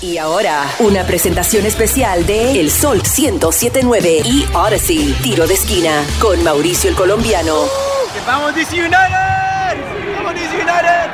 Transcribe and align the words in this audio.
Y 0.00 0.16
ahora, 0.16 0.64
una 0.78 1.02
presentación 1.04 1.66
especial 1.66 2.24
de 2.24 2.60
El 2.60 2.70
Sol 2.70 3.02
1079 3.02 4.22
y 4.24 4.46
Odyssey, 4.54 5.12
tiro 5.24 5.44
de 5.44 5.54
esquina, 5.54 6.04
con 6.20 6.44
Mauricio 6.44 6.88
el 6.88 6.94
Colombiano. 6.94 7.64
¡Vamos 8.24 8.54
DC 8.54 8.76
United! 8.76 8.96
¡Vamos 10.16 10.34
DC 10.34 10.54
United! 10.54 11.10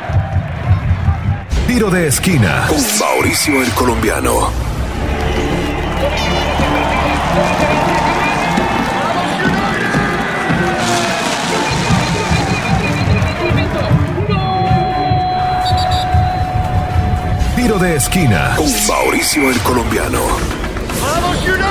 Tiro 1.66 1.90
de 1.90 2.08
esquina 2.08 2.66
con 2.68 2.98
Mauricio 3.00 3.62
el 3.62 3.70
Colombiano. 3.70 4.50
Tiro 17.74 17.86
de 17.86 17.96
esquina 17.96 18.54
con 18.56 18.70
Mauricio 18.86 19.50
el 19.50 19.58
Colombiano. 19.62 20.20
¡Vamos 21.02 21.38
United! 21.42 21.64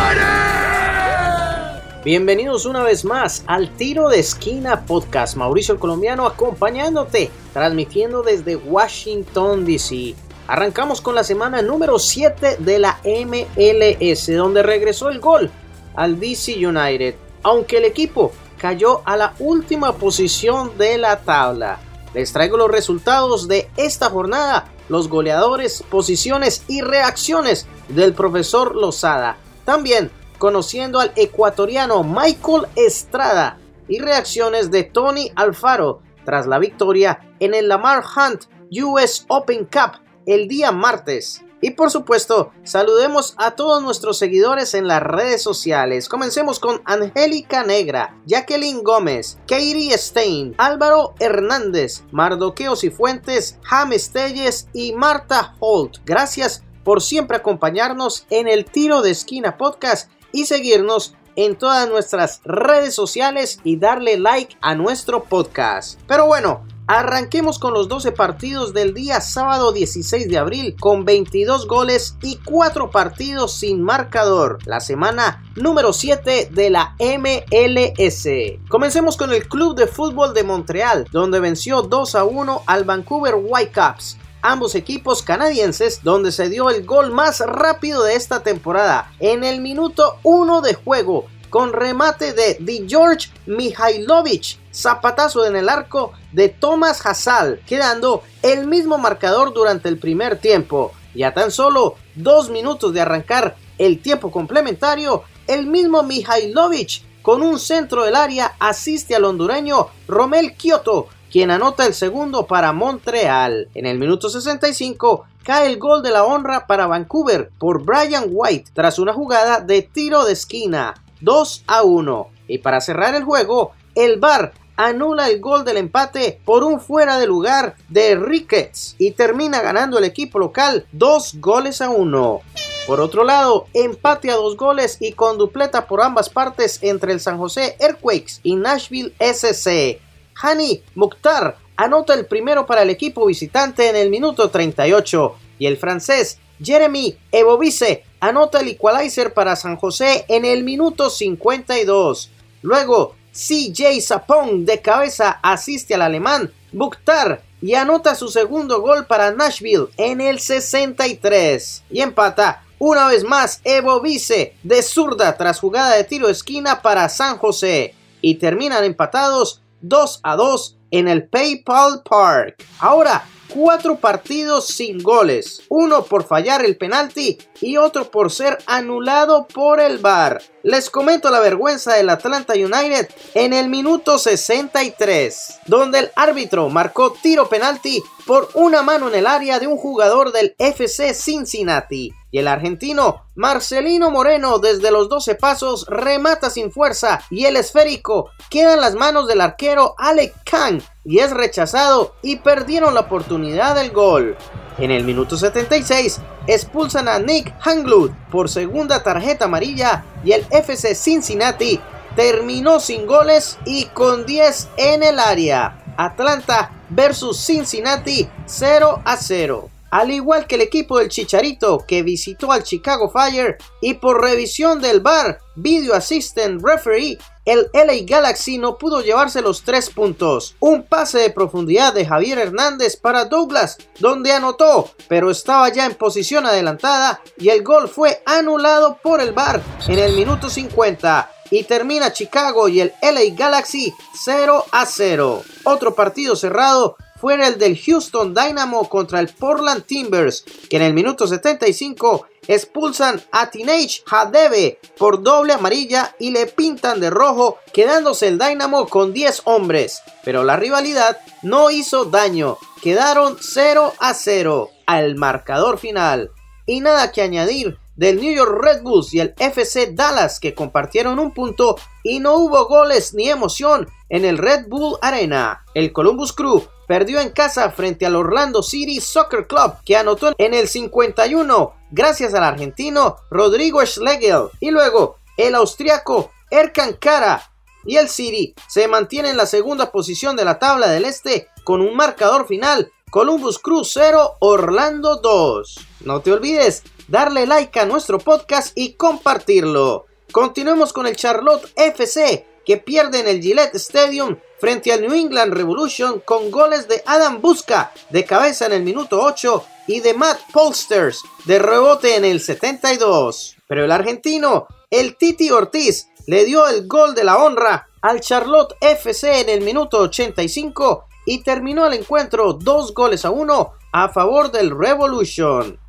Bienvenidos 2.03 2.65
una 2.65 2.83
vez 2.83 3.05
más 3.05 3.45
al 3.47 3.69
Tiro 3.77 4.09
de 4.09 4.19
Esquina 4.19 4.85
Podcast. 4.85 5.37
Mauricio 5.37 5.73
el 5.73 5.79
Colombiano 5.79 6.25
acompañándote, 6.25 7.31
transmitiendo 7.53 8.21
desde 8.21 8.57
Washington, 8.57 9.63
D.C. 9.63 10.13
Arrancamos 10.47 10.99
con 10.99 11.15
la 11.15 11.23
semana 11.23 11.61
número 11.61 11.97
7 11.97 12.57
de 12.59 12.79
la 12.79 12.99
MLS, 13.05 14.27
donde 14.35 14.61
regresó 14.61 15.07
el 15.07 15.21
gol 15.21 15.51
al 15.95 16.19
DC 16.19 16.67
United, 16.67 17.15
aunque 17.43 17.77
el 17.77 17.85
equipo 17.85 18.33
cayó 18.57 19.03
a 19.05 19.15
la 19.15 19.35
última 19.39 19.93
posición 19.93 20.77
de 20.77 20.97
la 20.97 21.21
tabla. 21.21 21.79
Les 22.13 22.31
traigo 22.33 22.57
los 22.57 22.69
resultados 22.69 23.47
de 23.47 23.69
esta 23.77 24.09
jornada, 24.09 24.65
los 24.89 25.09
goleadores, 25.09 25.83
posiciones 25.89 26.63
y 26.67 26.81
reacciones 26.81 27.67
del 27.87 28.13
profesor 28.13 28.75
Lozada. 28.75 29.37
También 29.65 30.11
conociendo 30.37 30.99
al 30.99 31.13
ecuatoriano 31.15 32.03
Michael 32.03 32.67
Estrada 32.75 33.59
y 33.87 33.99
reacciones 33.99 34.71
de 34.71 34.83
Tony 34.83 35.31
Alfaro 35.35 36.01
tras 36.25 36.47
la 36.47 36.59
victoria 36.59 37.19
en 37.39 37.53
el 37.53 37.67
Lamar 37.67 38.03
Hunt 38.03 38.45
US 38.83 39.25
Open 39.27 39.65
Cup 39.65 40.01
el 40.25 40.47
día 40.47 40.71
martes. 40.71 41.43
Y 41.63 41.71
por 41.71 41.89
supuesto, 41.89 42.51
saludemos 42.65 43.35
a 43.37 43.51
todos 43.51 43.81
nuestros 43.81 44.17
seguidores 44.17 44.73
en 44.73 44.85
las 44.85 45.01
redes 45.01 45.41
sociales. 45.41 46.09
Comencemos 46.09 46.59
con 46.59 46.81
Angélica 46.83 47.63
Negra, 47.63 48.17
Jacqueline 48.25 48.83
Gómez, 48.83 49.37
Katie 49.47 49.97
Stein, 49.97 50.55
Álvaro 50.57 51.13
Hernández, 51.19 52.03
Mardoqueo 52.11 52.75
Cifuentes, 52.75 53.59
James 53.63 54.11
Telles 54.11 54.67
y 54.73 54.91
Marta 54.91 55.55
Holt. 55.59 55.99
Gracias 56.03 56.65
por 56.83 57.01
siempre 57.01 57.37
acompañarnos 57.37 58.25
en 58.29 58.49
el 58.49 58.65
Tiro 58.65 59.01
de 59.01 59.11
Esquina 59.11 59.55
Podcast 59.55 60.11
y 60.33 60.47
seguirnos 60.47 61.15
en 61.37 61.57
todas 61.57 61.87
nuestras 61.87 62.41
redes 62.43 62.93
sociales 62.93 63.61
y 63.63 63.77
darle 63.77 64.17
like 64.19 64.57
a 64.59 64.75
nuestro 64.75 65.23
podcast. 65.23 65.97
Pero 66.07 66.27
bueno, 66.27 66.65
Arranquemos 66.87 67.59
con 67.59 67.73
los 67.73 67.87
12 67.87 68.11
partidos 68.11 68.73
del 68.73 68.93
día 68.93 69.21
sábado 69.21 69.71
16 69.71 70.27
de 70.27 70.37
abril 70.37 70.75
con 70.77 71.05
22 71.05 71.65
goles 71.65 72.17
y 72.21 72.35
4 72.43 72.91
partidos 72.91 73.53
sin 73.53 73.81
marcador. 73.81 74.59
La 74.65 74.81
semana 74.81 75.41
número 75.55 75.93
7 75.93 76.49
de 76.51 76.69
la 76.69 76.95
MLS. 76.99 78.27
Comencemos 78.67 79.15
con 79.15 79.31
el 79.31 79.47
Club 79.47 79.77
de 79.77 79.87
Fútbol 79.87 80.33
de 80.33 80.43
Montreal, 80.43 81.07
donde 81.11 81.39
venció 81.39 81.83
2 81.83 82.15
a 82.15 82.25
1 82.25 82.63
al 82.65 82.83
Vancouver 82.83 83.35
Whitecaps 83.35 84.17
ambos 84.43 84.75
equipos 84.75 85.23
canadienses, 85.23 86.01
donde 86.03 86.33
se 86.33 86.49
dio 86.49 86.69
el 86.69 86.85
gol 86.85 87.11
más 87.11 87.39
rápido 87.39 88.03
de 88.03 88.15
esta 88.15 88.43
temporada 88.43 89.09
en 89.19 89.45
el 89.45 89.61
minuto 89.61 90.17
1 90.23 90.59
de 90.59 90.73
juego, 90.73 91.27
con 91.49 91.71
remate 91.71 92.33
de 92.33 92.57
Di 92.59 92.85
George 92.85 93.29
Mihailovic, 93.45 94.57
zapatazo 94.73 95.45
en 95.45 95.55
el 95.55 95.69
arco 95.69 96.13
de 96.31 96.49
Thomas 96.49 97.05
Hassal, 97.05 97.61
quedando 97.67 98.23
el 98.41 98.67
mismo 98.67 98.97
marcador 98.97 99.53
durante 99.53 99.89
el 99.89 99.97
primer 99.97 100.39
tiempo. 100.39 100.91
Y 101.15 101.23
a 101.23 101.33
tan 101.33 101.51
solo 101.51 101.95
dos 102.15 102.49
minutos 102.49 102.93
de 102.93 103.01
arrancar 103.01 103.55
el 103.77 104.01
tiempo 104.01 104.31
complementario, 104.31 105.23
el 105.47 105.67
mismo 105.67 106.03
Mihailovic 106.03 107.03
con 107.21 107.41
un 107.41 107.59
centro 107.59 108.03
del 108.03 108.15
área 108.15 108.55
asiste 108.59 109.15
al 109.15 109.25
hondureño 109.25 109.87
Romel 110.07 110.55
Kioto 110.55 111.07
quien 111.33 111.49
anota 111.49 111.87
el 111.87 111.95
segundo 111.95 112.45
para 112.45 112.73
Montreal. 112.73 113.67
En 113.73 113.87
el 113.87 113.97
minuto 113.97 114.29
65 114.29 115.25
cae 115.43 115.67
el 115.67 115.79
gol 115.79 116.03
de 116.03 116.11
la 116.11 116.25
honra 116.25 116.67
para 116.67 116.85
Vancouver 116.85 117.49
por 117.57 117.83
Brian 117.83 118.25
White 118.29 118.69
tras 118.75 118.99
una 118.99 119.13
jugada 119.13 119.59
de 119.59 119.81
tiro 119.81 120.25
de 120.25 120.33
esquina 120.33 120.93
2 121.21 121.63
a 121.65 121.81
1. 121.81 122.27
Y 122.47 122.59
para 122.59 122.81
cerrar 122.81 123.15
el 123.15 123.23
juego, 123.23 123.71
el 123.95 124.19
VAR 124.19 124.53
anula 124.75 125.29
el 125.29 125.39
gol 125.39 125.65
del 125.65 125.77
empate 125.77 126.39
por 126.45 126.63
un 126.63 126.79
fuera 126.79 127.19
de 127.19 127.27
lugar 127.27 127.75
de 127.89 128.15
Ricketts 128.15 128.95
y 128.97 129.11
termina 129.11 129.61
ganando 129.61 129.97
el 129.97 130.03
equipo 130.03 130.39
local 130.39 130.85
dos 130.91 131.35
goles 131.39 131.81
a 131.81 131.89
uno. 131.89 132.41
Por 132.87 132.99
otro 132.99 133.23
lado, 133.23 133.67
empate 133.73 134.29
a 134.29 134.35
dos 134.35 134.57
goles 134.57 134.97
y 134.99 135.13
con 135.13 135.37
dupleta 135.37 135.87
por 135.87 136.01
ambas 136.01 136.29
partes 136.29 136.79
entre 136.81 137.13
el 137.13 137.19
San 137.19 137.37
José 137.37 137.77
Earthquakes 137.79 138.39
y 138.43 138.55
Nashville 138.55 139.13
SC. 139.19 140.01
Hani 140.35 140.81
Mukhtar 140.95 141.57
anota 141.77 142.13
el 142.13 142.25
primero 142.25 142.65
para 142.65 142.81
el 142.81 142.89
equipo 142.89 143.25
visitante 143.25 143.89
en 143.89 143.95
el 143.95 144.09
minuto 144.09 144.49
38 144.49 145.35
y 145.59 145.67
el 145.67 145.77
francés 145.77 146.39
Jeremy 146.61 147.17
Ebovise 147.31 148.03
anota 148.19 148.59
el 148.61 148.69
equalizer 148.69 149.33
para 149.33 149.55
San 149.55 149.75
José 149.75 150.25
en 150.27 150.45
el 150.45 150.63
minuto 150.63 151.09
52. 151.09 152.31
Luego, 152.61 153.15
CJ 153.33 153.99
Sapong 153.99 154.63
de 154.63 154.79
cabeza 154.81 155.39
asiste 155.41 155.95
al 155.95 156.03
alemán 156.03 156.53
Mukhtar 156.71 157.41
y 157.61 157.73
anota 157.73 158.13
su 158.13 158.27
segundo 158.27 158.81
gol 158.81 159.05
para 159.07 159.31
Nashville 159.31 159.87
en 159.97 160.21
el 160.21 160.39
63. 160.39 161.83
Y 161.89 162.01
empata 162.01 162.63
una 162.77 163.07
vez 163.07 163.23
más 163.23 163.61
Evo 163.63 164.01
Vice 164.01 164.55
de 164.63 164.83
zurda 164.83 165.35
tras 165.37 165.59
jugada 165.59 165.95
de 165.95 166.03
tiro 166.03 166.29
esquina 166.29 166.81
para 166.81 167.09
San 167.09 167.37
José. 167.37 167.95
Y 168.21 168.35
terminan 168.35 168.83
empatados 168.83 169.61
2 169.81 170.19
a 170.23 170.35
2 170.35 170.77
en 170.91 171.07
el 171.07 171.27
PayPal 171.27 172.03
Park. 172.03 172.63
Ahora, 172.79 173.25
cuatro 173.47 173.97
partidos 173.97 174.67
sin 174.67 175.01
goles, 175.01 175.63
uno 175.69 176.03
por 176.03 176.25
fallar 176.25 176.63
el 176.65 176.77
penalti 176.77 177.37
y 177.61 177.77
otro 177.77 178.11
por 178.11 178.31
ser 178.31 178.57
anulado 178.65 179.47
por 179.47 179.79
el 179.79 179.99
VAR. 179.99 180.41
Les 180.65 180.89
comento 180.89 181.29
la 181.29 181.41
vergüenza 181.41 181.95
del 181.95 182.09
Atlanta 182.09 182.53
United 182.53 183.09
en 183.33 183.51
el 183.51 183.67
minuto 183.67 184.17
63, 184.17 185.59
donde 185.65 185.99
el 185.99 186.11
árbitro 186.15 186.69
marcó 186.69 187.11
tiro 187.11 187.49
penalti 187.49 188.01
por 188.25 188.49
una 188.53 188.81
mano 188.81 189.09
en 189.09 189.15
el 189.15 189.27
área 189.27 189.59
de 189.59 189.67
un 189.67 189.75
jugador 189.75 190.31
del 190.31 190.55
FC 190.57 191.13
Cincinnati. 191.13 192.13
Y 192.31 192.39
el 192.39 192.47
argentino 192.47 193.25
Marcelino 193.35 194.09
Moreno 194.09 194.57
desde 194.59 194.89
los 194.89 195.09
12 195.09 195.35
pasos 195.35 195.85
remata 195.89 196.49
sin 196.49 196.71
fuerza 196.71 197.21
y 197.29 197.43
el 197.43 197.57
esférico 197.57 198.29
queda 198.49 198.75
en 198.75 198.79
las 198.79 198.95
manos 198.95 199.27
del 199.27 199.41
arquero 199.41 199.95
Alec 199.97 200.33
Kang 200.49 200.81
y 201.03 201.19
es 201.19 201.31
rechazado 201.31 202.15
y 202.21 202.37
perdieron 202.37 202.93
la 202.93 203.01
oportunidad 203.01 203.75
del 203.75 203.91
gol. 203.91 204.37
En 204.77 204.91
el 204.91 205.03
minuto 205.03 205.37
76 205.37 206.19
expulsan 206.47 207.07
a 207.07 207.19
Nick 207.19 207.53
Hanglund 207.61 208.13
por 208.31 208.49
segunda 208.49 209.03
tarjeta 209.03 209.45
amarilla 209.45 210.03
y 210.23 210.31
el 210.31 210.45
FC 210.49 210.95
Cincinnati 210.95 211.79
terminó 212.15 212.79
sin 212.79 213.05
goles 213.05 213.57
y 213.65 213.85
con 213.85 214.25
10 214.25 214.69
en 214.77 215.03
el 215.03 215.19
área. 215.19 215.79
Atlanta 215.97 216.71
versus 216.89 217.37
Cincinnati 217.37 218.27
0 218.45 219.01
a 219.05 219.17
0 219.17 219.69
al 219.93 220.09
igual 220.09 220.47
que 220.47 220.55
el 220.55 220.61
equipo 220.61 220.97
del 220.97 221.09
Chicharito 221.09 221.85
que 221.87 222.01
visitó 222.01 222.51
al 222.51 222.63
Chicago 222.63 223.11
Fire 223.11 223.59
y 223.79 223.93
por 223.93 224.23
revisión 224.23 224.81
del 224.81 225.01
VAR, 225.01 225.39
Video 225.55 225.93
Assistant 225.93 226.63
Referee, 226.63 227.19
el 227.45 227.69
LA 227.75 228.03
Galaxy 228.03 228.57
no 228.57 228.79
pudo 228.79 229.01
llevarse 229.01 229.43
los 229.43 229.61
tres 229.61 229.91
puntos. 229.91 230.55
Un 230.59 230.81
pase 230.81 231.19
de 231.19 231.29
profundidad 231.29 231.93
de 231.93 232.07
Javier 232.07 232.39
Hernández 232.39 232.97
para 232.97 233.25
Douglas, 233.25 233.77
donde 233.99 234.31
anotó, 234.31 234.89
pero 235.07 235.29
estaba 235.29 235.69
ya 235.69 235.85
en 235.85 235.93
posición 235.93 236.47
adelantada 236.47 237.21
y 237.37 237.49
el 237.49 237.61
gol 237.61 237.87
fue 237.87 238.23
anulado 238.25 238.97
por 239.03 239.21
el 239.21 239.31
VAR 239.31 239.61
en 239.87 239.99
el 239.99 240.15
minuto 240.15 240.49
50 240.49 241.29
y 241.51 241.65
termina 241.65 242.11
Chicago 242.11 242.67
y 242.67 242.81
el 242.81 242.93
LA 242.99 243.35
Galaxy 243.37 243.93
0 244.25 244.65
a 244.71 244.87
0. 244.87 245.43
Otro 245.65 245.93
partido 245.93 246.35
cerrado 246.35 246.97
fuera 247.23 247.47
el 247.47 247.57
del 247.57 247.79
Houston 247.79 248.33
Dynamo 248.33 248.89
contra 248.89 249.21
el 249.21 249.29
Portland 249.29 249.85
Timbers, 249.85 250.43
que 250.69 250.75
en 250.75 250.81
el 250.81 250.93
minuto 250.93 251.25
75 251.25 252.27
expulsan 252.49 253.23
a 253.31 253.49
Teenage 253.49 254.03
Hadebe 254.11 254.81
por 254.97 255.23
doble 255.23 255.53
amarilla 255.53 256.13
y 256.19 256.31
le 256.31 256.47
pintan 256.47 256.99
de 256.99 257.09
rojo, 257.09 257.59
quedándose 257.71 258.27
el 258.27 258.37
Dynamo 258.37 258.89
con 258.89 259.13
10 259.13 259.43
hombres. 259.45 260.01
Pero 260.25 260.43
la 260.43 260.57
rivalidad 260.57 261.17
no 261.43 261.71
hizo 261.71 262.03
daño, 262.03 262.57
quedaron 262.81 263.37
0 263.39 263.93
a 263.99 264.13
0 264.13 264.71
al 264.85 265.15
marcador 265.15 265.77
final. 265.77 266.29
y 266.65 266.81
nada 266.81 267.13
que 267.13 267.21
añadir 267.21 267.77
del 267.95 268.19
New 268.19 268.33
York 268.33 268.59
Red 268.61 268.81
Bulls 268.81 269.13
y 269.13 269.21
el 269.21 269.33
FC 269.37 269.93
Dallas 269.93 270.39
que 270.39 270.53
compartieron 270.53 271.19
un 271.19 271.33
punto 271.33 271.77
y 272.03 272.19
no 272.19 272.35
hubo 272.35 272.65
goles 272.65 273.13
ni 273.13 273.29
emoción 273.29 273.87
en 274.09 274.25
el 274.25 274.37
Red 274.37 274.67
Bull 274.67 274.97
Arena. 275.01 275.63
El 275.73 275.93
Columbus 275.93 276.33
Crew 276.33 276.63
perdió 276.93 277.21
en 277.21 277.31
casa 277.31 277.71
frente 277.71 278.05
al 278.05 278.15
Orlando 278.15 278.61
City 278.61 279.01
Soccer 279.01 279.47
Club 279.47 279.77
que 279.83 279.97
anotó 279.97 280.31
en 280.37 280.53
el 280.53 280.67
51 280.67 281.73
gracias 281.89 282.35
al 282.35 282.43
argentino 282.43 283.15
Rodrigo 283.31 283.83
Schlegel 283.83 284.49
y 284.59 284.69
luego 284.69 285.15
el 285.35 285.55
austriaco 285.55 286.29
Erkan 286.51 286.93
Kara 286.93 287.51
y 287.83 287.95
el 287.95 288.09
City 288.09 288.53
se 288.67 288.87
mantiene 288.87 289.31
en 289.31 289.37
la 289.37 289.47
segunda 289.47 289.91
posición 289.91 290.35
de 290.35 290.45
la 290.45 290.59
tabla 290.59 290.87
del 290.87 291.05
este 291.05 291.47
con 291.63 291.81
un 291.81 291.95
marcador 291.95 292.45
final 292.45 292.91
Columbus 293.09 293.57
Crew 293.57 293.83
0 293.83 294.35
Orlando 294.37 295.15
2. 295.15 295.87
No 296.01 296.21
te 296.21 296.31
olvides 296.31 296.83
darle 297.07 297.47
like 297.47 297.79
a 297.79 297.87
nuestro 297.87 298.19
podcast 298.19 298.71
y 298.75 298.93
compartirlo. 298.93 300.05
Continuemos 300.31 300.93
con 300.93 301.07
el 301.07 301.15
Charlotte 301.15 301.71
FC 301.75 302.45
que 302.65 302.77
pierde 302.77 303.19
en 303.19 303.27
el 303.27 303.41
Gillette 303.41 303.75
Stadium 303.75 304.37
frente 304.59 304.93
al 304.93 305.01
New 305.01 305.13
England 305.13 305.53
Revolution 305.53 306.21
con 306.21 306.49
goles 306.49 306.87
de 306.87 307.03
Adam 307.05 307.41
Busca 307.41 307.91
de 308.09 308.23
cabeza 308.25 308.65
en 308.65 308.73
el 308.73 308.83
minuto 308.83 309.21
8 309.21 309.65
y 309.87 309.99
de 309.99 310.13
Matt 310.13 310.39
Polsters 310.51 311.21
de 311.45 311.59
rebote 311.59 312.15
en 312.15 312.25
el 312.25 312.39
72. 312.39 313.57
Pero 313.67 313.83
el 313.83 313.91
argentino, 313.91 314.67
el 314.89 315.17
Titi 315.17 315.51
Ortiz, 315.51 316.07
le 316.27 316.45
dio 316.45 316.67
el 316.67 316.87
gol 316.87 317.15
de 317.15 317.23
la 317.23 317.37
honra 317.37 317.89
al 318.01 318.21
Charlotte 318.21 318.75
FC 318.79 319.41
en 319.41 319.49
el 319.49 319.61
minuto 319.61 319.99
85 319.99 321.07
y 321.25 321.43
terminó 321.43 321.85
el 321.85 321.93
encuentro 321.93 322.53
dos 322.53 322.93
goles 322.93 323.25
a 323.25 323.31
uno 323.31 323.73
a 323.91 324.09
favor 324.09 324.51
del 324.51 324.77
Revolution. 324.77 325.79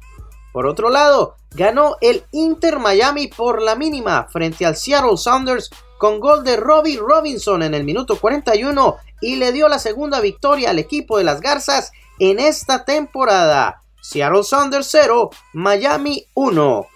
Por 0.52 0.66
otro 0.66 0.90
lado, 0.90 1.36
ganó 1.50 1.96
el 2.00 2.24
Inter 2.32 2.78
Miami 2.78 3.28
por 3.28 3.62
la 3.62 3.74
mínima 3.74 4.28
frente 4.30 4.66
al 4.66 4.76
Seattle 4.76 5.16
Sounders 5.16 5.70
con 6.04 6.20
gol 6.20 6.44
de 6.44 6.56
Robbie 6.56 6.98
Robinson 6.98 7.62
en 7.62 7.72
el 7.72 7.82
minuto 7.82 8.20
41 8.20 8.96
y 9.22 9.36
le 9.36 9.52
dio 9.52 9.68
la 9.68 9.78
segunda 9.78 10.20
victoria 10.20 10.68
al 10.68 10.78
equipo 10.78 11.16
de 11.16 11.24
las 11.24 11.40
Garzas 11.40 11.92
en 12.18 12.40
esta 12.40 12.84
temporada. 12.84 13.80
Seattle 14.02 14.42
Sounders 14.42 14.86
0, 14.90 15.30
Miami 15.54 16.26
1. 16.34 16.86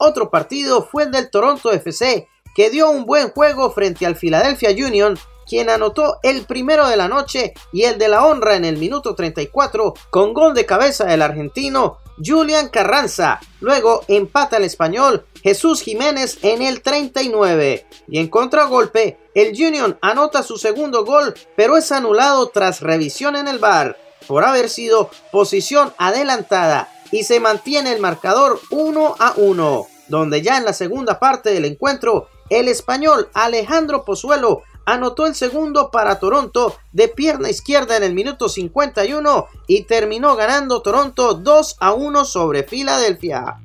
Otro 0.00 0.28
partido 0.28 0.84
fue 0.84 1.04
el 1.04 1.10
del 1.10 1.30
Toronto 1.30 1.72
FC, 1.72 2.28
que 2.54 2.68
dio 2.68 2.90
un 2.90 3.06
buen 3.06 3.30
juego 3.30 3.70
frente 3.70 4.04
al 4.04 4.16
Philadelphia 4.16 4.68
Union 4.68 5.18
quien 5.48 5.70
anotó 5.70 6.18
el 6.22 6.44
primero 6.44 6.86
de 6.86 6.98
la 6.98 7.08
noche 7.08 7.54
y 7.72 7.84
el 7.84 7.98
de 7.98 8.08
la 8.08 8.26
honra 8.26 8.54
en 8.54 8.66
el 8.66 8.76
minuto 8.76 9.14
34 9.14 9.94
con 10.10 10.34
gol 10.34 10.52
de 10.52 10.66
cabeza 10.66 11.06
del 11.06 11.22
argentino 11.22 12.00
Julian 12.22 12.68
Carranza. 12.68 13.40
Luego 13.60 14.02
empata 14.08 14.58
el 14.58 14.64
español 14.64 15.24
Jesús 15.42 15.82
Jiménez 15.82 16.38
en 16.42 16.62
el 16.62 16.82
39. 16.82 17.86
Y 18.08 18.18
en 18.18 18.28
contragolpe, 18.28 19.18
el 19.34 19.50
Union 19.50 19.98
anota 20.00 20.42
su 20.42 20.58
segundo 20.58 21.04
gol, 21.04 21.34
pero 21.56 21.76
es 21.76 21.92
anulado 21.92 22.48
tras 22.48 22.80
revisión 22.80 23.36
en 23.36 23.48
el 23.48 23.58
bar 23.58 23.98
por 24.26 24.44
haber 24.44 24.68
sido 24.68 25.10
posición 25.32 25.92
adelantada 25.98 26.88
y 27.10 27.24
se 27.24 27.40
mantiene 27.40 27.92
el 27.92 28.00
marcador 28.00 28.60
1 28.70 29.16
a 29.18 29.32
1, 29.36 29.86
donde 30.08 30.42
ya 30.42 30.58
en 30.58 30.64
la 30.64 30.72
segunda 30.72 31.18
parte 31.18 31.50
del 31.50 31.64
encuentro 31.64 32.28
el 32.50 32.68
español 32.68 33.28
Alejandro 33.34 34.04
Pozuelo 34.04 34.62
anotó 34.84 35.26
el 35.26 35.34
segundo 35.34 35.90
para 35.90 36.18
Toronto 36.18 36.76
de 36.92 37.08
pierna 37.08 37.50
izquierda 37.50 37.96
en 37.96 38.02
el 38.02 38.14
minuto 38.14 38.48
51 38.48 39.46
y 39.66 39.82
terminó 39.82 40.34
ganando 40.34 40.80
Toronto 40.80 41.34
2 41.34 41.76
a 41.78 41.92
1 41.92 42.24
sobre 42.24 42.62
Filadelfia. 42.64 43.60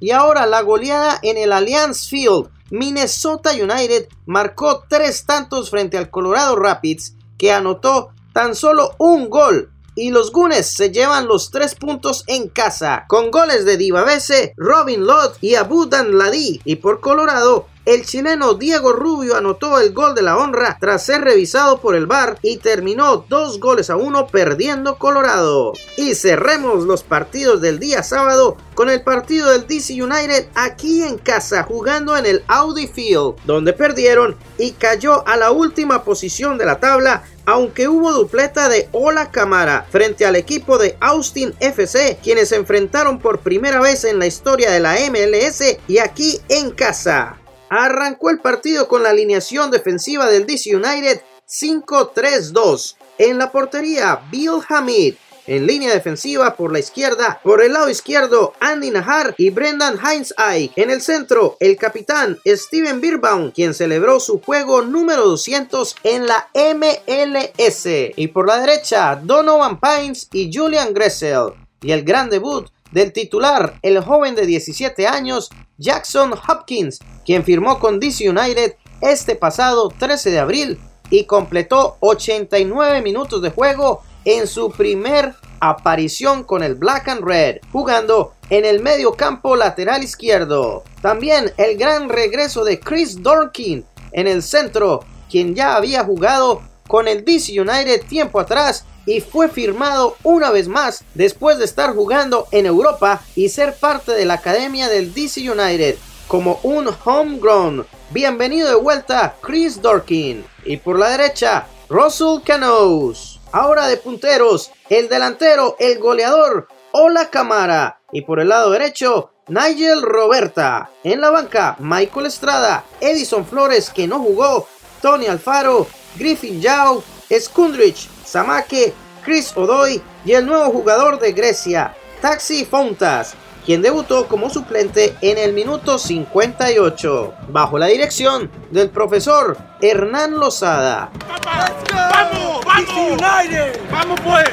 Y 0.00 0.10
ahora 0.10 0.46
la 0.46 0.62
goleada 0.62 1.18
en 1.22 1.36
el 1.36 1.52
Allianz 1.52 2.08
Field. 2.08 2.48
Minnesota 2.70 3.52
United 3.52 4.08
marcó 4.26 4.84
tres 4.88 5.26
tantos 5.26 5.70
frente 5.70 5.98
al 5.98 6.10
Colorado 6.10 6.56
Rapids 6.56 7.14
que 7.36 7.52
anotó 7.52 8.10
tan 8.32 8.54
solo 8.54 8.94
un 8.98 9.28
gol 9.28 9.70
y 9.94 10.10
los 10.10 10.32
Gunes 10.32 10.72
se 10.72 10.90
llevan 10.90 11.26
los 11.26 11.50
tres 11.50 11.74
puntos 11.74 12.24
en 12.26 12.48
casa, 12.48 13.04
con 13.08 13.30
goles 13.30 13.64
de 13.64 13.76
Divabese, 13.76 14.54
Robin 14.56 15.04
Lott 15.04 15.36
y 15.40 15.56
Abu 15.56 15.86
Danladi. 15.86 16.60
Y 16.64 16.76
por 16.76 17.00
Colorado, 17.00 17.66
el 17.90 18.06
chileno 18.06 18.54
Diego 18.54 18.92
Rubio 18.92 19.36
anotó 19.36 19.80
el 19.80 19.92
gol 19.92 20.14
de 20.14 20.22
la 20.22 20.36
honra 20.36 20.76
tras 20.80 21.04
ser 21.04 21.22
revisado 21.22 21.80
por 21.80 21.96
el 21.96 22.06
VAR 22.06 22.38
y 22.40 22.58
terminó 22.58 23.24
dos 23.28 23.58
goles 23.58 23.90
a 23.90 23.96
uno 23.96 24.28
perdiendo 24.28 24.96
Colorado. 24.96 25.72
Y 25.96 26.14
cerremos 26.14 26.84
los 26.84 27.02
partidos 27.02 27.60
del 27.60 27.80
día 27.80 28.04
sábado 28.04 28.56
con 28.76 28.90
el 28.90 29.02
partido 29.02 29.50
del 29.50 29.66
DC 29.66 30.00
United 30.00 30.46
aquí 30.54 31.02
en 31.02 31.18
casa 31.18 31.64
jugando 31.64 32.16
en 32.16 32.26
el 32.26 32.44
Audi 32.46 32.86
Field, 32.86 33.34
donde 33.44 33.72
perdieron 33.72 34.36
y 34.56 34.70
cayó 34.70 35.26
a 35.26 35.36
la 35.36 35.50
última 35.50 36.04
posición 36.04 36.58
de 36.58 36.66
la 36.66 36.78
tabla 36.78 37.24
aunque 37.46 37.88
hubo 37.88 38.12
dupleta 38.12 38.68
de 38.68 38.88
Ola 38.92 39.32
Camara 39.32 39.84
frente 39.90 40.24
al 40.24 40.36
equipo 40.36 40.78
de 40.78 40.96
Austin 41.00 41.52
FC, 41.58 42.18
quienes 42.22 42.50
se 42.50 42.56
enfrentaron 42.56 43.18
por 43.18 43.40
primera 43.40 43.80
vez 43.80 44.04
en 44.04 44.20
la 44.20 44.26
historia 44.28 44.70
de 44.70 44.78
la 44.78 44.94
MLS 45.10 45.78
y 45.88 45.98
aquí 45.98 46.40
en 46.48 46.70
casa. 46.70 47.39
Arrancó 47.70 48.30
el 48.30 48.40
partido 48.40 48.88
con 48.88 49.04
la 49.04 49.10
alineación 49.10 49.70
defensiva 49.70 50.28
del 50.28 50.44
DC 50.44 50.74
United 50.74 51.22
5-3-2. 51.48 52.96
En 53.18 53.38
la 53.38 53.52
portería, 53.52 54.20
Bill 54.30 54.60
Hamid. 54.68 55.14
En 55.46 55.66
línea 55.66 55.92
defensiva 55.92 56.54
por 56.54 56.72
la 56.72 56.78
izquierda, 56.78 57.40
por 57.42 57.62
el 57.62 57.72
lado 57.72 57.88
izquierdo, 57.88 58.52
Andy 58.60 58.90
Nahar 58.90 59.34
y 59.38 59.50
Brendan 59.50 59.98
Heinz 59.98 60.34
Ike. 60.36 60.80
En 60.80 60.90
el 60.90 61.00
centro, 61.00 61.56
el 61.60 61.76
capitán 61.76 62.38
Steven 62.44 63.00
Birbaum, 63.00 63.50
quien 63.50 63.74
celebró 63.74 64.20
su 64.20 64.40
juego 64.40 64.82
número 64.82 65.26
200 65.26 65.96
en 66.04 66.26
la 66.26 66.48
MLS. 66.54 67.86
Y 68.16 68.28
por 68.28 68.46
la 68.46 68.60
derecha, 68.60 69.16
Donovan 69.16 69.80
Pines 69.80 70.28
y 70.32 70.52
Julian 70.52 70.92
Gressel. 70.92 71.54
Y 71.82 71.92
el 71.92 72.04
gran 72.04 72.30
debut 72.30 72.68
del 72.92 73.12
titular, 73.12 73.78
el 73.82 74.00
joven 74.00 74.34
de 74.34 74.46
17 74.46 75.06
años, 75.06 75.50
Jackson 75.78 76.32
Hopkins, 76.32 76.98
quien 77.24 77.44
firmó 77.44 77.78
con 77.78 78.00
DC 78.00 78.28
United 78.28 78.74
este 79.00 79.36
pasado 79.36 79.88
13 79.88 80.30
de 80.30 80.38
abril 80.38 80.78
y 81.10 81.24
completó 81.24 81.96
89 82.00 83.02
minutos 83.02 83.42
de 83.42 83.50
juego 83.50 84.02
en 84.24 84.46
su 84.46 84.70
primer 84.70 85.34
aparición 85.60 86.44
con 86.44 86.62
el 86.62 86.74
Black 86.74 87.08
and 87.08 87.24
Red, 87.24 87.58
jugando 87.72 88.34
en 88.48 88.64
el 88.64 88.80
medio 88.80 89.12
campo 89.12 89.56
lateral 89.56 90.02
izquierdo. 90.02 90.84
También 91.02 91.52
el 91.56 91.76
gran 91.76 92.08
regreso 92.08 92.64
de 92.64 92.80
Chris 92.80 93.22
Dorkin 93.22 93.84
en 94.12 94.26
el 94.26 94.42
centro, 94.42 95.00
quien 95.30 95.54
ya 95.54 95.76
había 95.76 96.04
jugado 96.04 96.62
con 96.90 97.06
el 97.06 97.24
DC 97.24 97.52
United 97.52 98.02
tiempo 98.08 98.40
atrás 98.40 98.84
y 99.06 99.20
fue 99.20 99.48
firmado 99.48 100.16
una 100.24 100.50
vez 100.50 100.66
más 100.66 101.04
después 101.14 101.56
de 101.58 101.64
estar 101.64 101.94
jugando 101.94 102.48
en 102.50 102.66
Europa 102.66 103.22
y 103.36 103.48
ser 103.48 103.74
parte 103.74 104.10
de 104.10 104.24
la 104.24 104.34
academia 104.34 104.88
del 104.88 105.14
DC 105.14 105.48
United 105.48 105.96
como 106.26 106.58
un 106.64 106.88
homegrown. 107.04 107.86
Bienvenido 108.10 108.68
de 108.68 108.74
vuelta 108.74 109.36
Chris 109.40 109.80
Dorkin. 109.80 110.44
Y 110.64 110.78
por 110.78 110.98
la 110.98 111.10
derecha, 111.10 111.68
Russell 111.88 112.42
Canoes. 112.44 113.38
Ahora 113.52 113.86
de 113.86 113.96
punteros, 113.96 114.72
el 114.88 115.08
delantero, 115.08 115.76
el 115.78 116.00
goleador, 116.00 116.66
Ola 116.90 117.30
Camara. 117.30 118.00
Y 118.10 118.22
por 118.22 118.40
el 118.40 118.48
lado 118.48 118.72
derecho, 118.72 119.30
Nigel 119.46 120.02
Roberta. 120.02 120.90
En 121.04 121.20
la 121.20 121.30
banca, 121.30 121.76
Michael 121.78 122.26
Estrada, 122.26 122.84
Edison 123.00 123.46
Flores, 123.46 123.90
que 123.90 124.08
no 124.08 124.18
jugó, 124.18 124.66
Tony 125.00 125.26
Alfaro, 125.26 125.86
Griffin 126.16 126.60
Yao, 126.60 127.02
Skundrich, 127.38 128.08
Samake, 128.24 128.92
Chris 129.24 129.52
Odoy 129.56 130.02
y 130.24 130.32
el 130.32 130.46
nuevo 130.46 130.70
jugador 130.70 131.18
de 131.18 131.32
Grecia, 131.32 131.94
Taxi 132.20 132.64
Fontas, 132.64 133.34
quien 133.64 133.82
debutó 133.82 134.26
como 134.26 134.50
suplente 134.50 135.16
en 135.20 135.38
el 135.38 135.52
minuto 135.52 135.98
58, 135.98 137.34
bajo 137.48 137.78
la 137.78 137.86
dirección 137.86 138.50
del 138.70 138.90
profesor 138.90 139.56
Hernán 139.80 140.38
Lozada. 140.38 141.10
¡Vamos! 141.44 141.84
¡Vamos! 141.92 142.50
United! 142.96 143.78
¡Vamos 143.90 144.20
pues! 144.20 144.44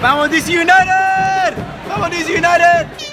¡Vamos 0.00 0.30
DC 0.30 0.52
United! 0.52 1.54
¡Vamos 1.88 2.10
DC 2.10 2.32
United! 2.32 3.03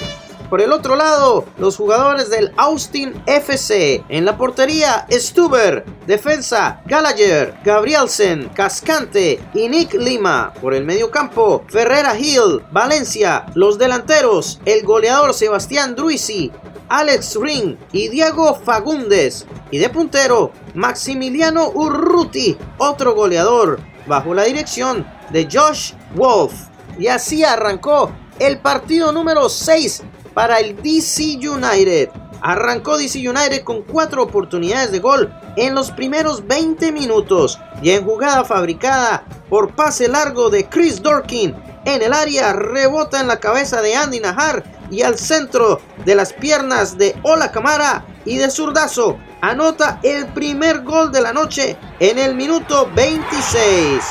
Por 0.51 0.59
el 0.59 0.73
otro 0.73 0.97
lado, 0.97 1.45
los 1.57 1.77
jugadores 1.77 2.29
del 2.29 2.51
Austin 2.57 3.13
FC. 3.25 4.03
En 4.09 4.25
la 4.25 4.35
portería, 4.37 5.07
Stuber. 5.09 5.85
Defensa, 6.05 6.81
Gallagher, 6.87 7.55
Gabrielsen, 7.63 8.49
Cascante 8.49 9.39
y 9.53 9.69
Nick 9.69 9.93
Lima. 9.93 10.51
Por 10.59 10.73
el 10.73 10.83
medio 10.83 11.09
campo, 11.09 11.63
Ferrera 11.69 12.19
Hill, 12.19 12.61
Valencia. 12.69 13.45
Los 13.55 13.77
delanteros, 13.77 14.59
el 14.65 14.83
goleador 14.83 15.33
Sebastián 15.33 15.95
Druisi, 15.95 16.51
Alex 16.89 17.37
Ring 17.39 17.77
y 17.93 18.09
Diego 18.09 18.53
Fagundes. 18.55 19.45
Y 19.71 19.77
de 19.77 19.87
puntero, 19.87 20.51
Maximiliano 20.73 21.69
Urruti, 21.69 22.57
otro 22.77 23.15
goleador, 23.15 23.79
bajo 24.05 24.33
la 24.33 24.43
dirección 24.43 25.07
de 25.29 25.47
Josh 25.49 25.93
Wolf. 26.13 26.51
Y 26.99 27.07
así 27.07 27.45
arrancó 27.45 28.11
el 28.37 28.59
partido 28.59 29.13
número 29.13 29.47
6 29.47 30.03
para 30.33 30.59
el 30.59 30.75
DC 30.81 31.39
United. 31.47 32.09
Arrancó 32.41 32.97
DC 32.97 33.19
United 33.19 33.63
con 33.63 33.83
cuatro 33.83 34.23
oportunidades 34.23 34.91
de 34.91 34.99
gol 34.99 35.31
en 35.55 35.75
los 35.75 35.91
primeros 35.91 36.47
20 36.47 36.91
minutos 36.91 37.59
y 37.81 37.91
en 37.91 38.03
jugada 38.03 38.43
fabricada 38.43 39.25
por 39.49 39.75
pase 39.75 40.07
largo 40.07 40.49
de 40.49 40.67
Chris 40.67 41.01
Dorkin 41.01 41.55
en 41.85 42.01
el 42.01 42.13
área 42.13 42.53
rebota 42.53 43.21
en 43.21 43.27
la 43.27 43.39
cabeza 43.39 43.81
de 43.81 43.95
Andy 43.95 44.19
Najar 44.19 44.63
y 44.89 45.03
al 45.03 45.17
centro 45.17 45.81
de 46.05 46.15
las 46.15 46.33
piernas 46.33 46.97
de 46.97 47.15
Ola 47.23 47.51
Camara 47.51 48.05
y 48.25 48.37
de 48.37 48.49
zurdazo 48.49 49.17
anota 49.41 49.99
el 50.03 50.27
primer 50.27 50.83
gol 50.83 51.11
de 51.11 51.21
la 51.21 51.33
noche 51.33 51.77
en 51.99 52.19
el 52.19 52.35
minuto 52.35 52.89
26. 52.95 54.03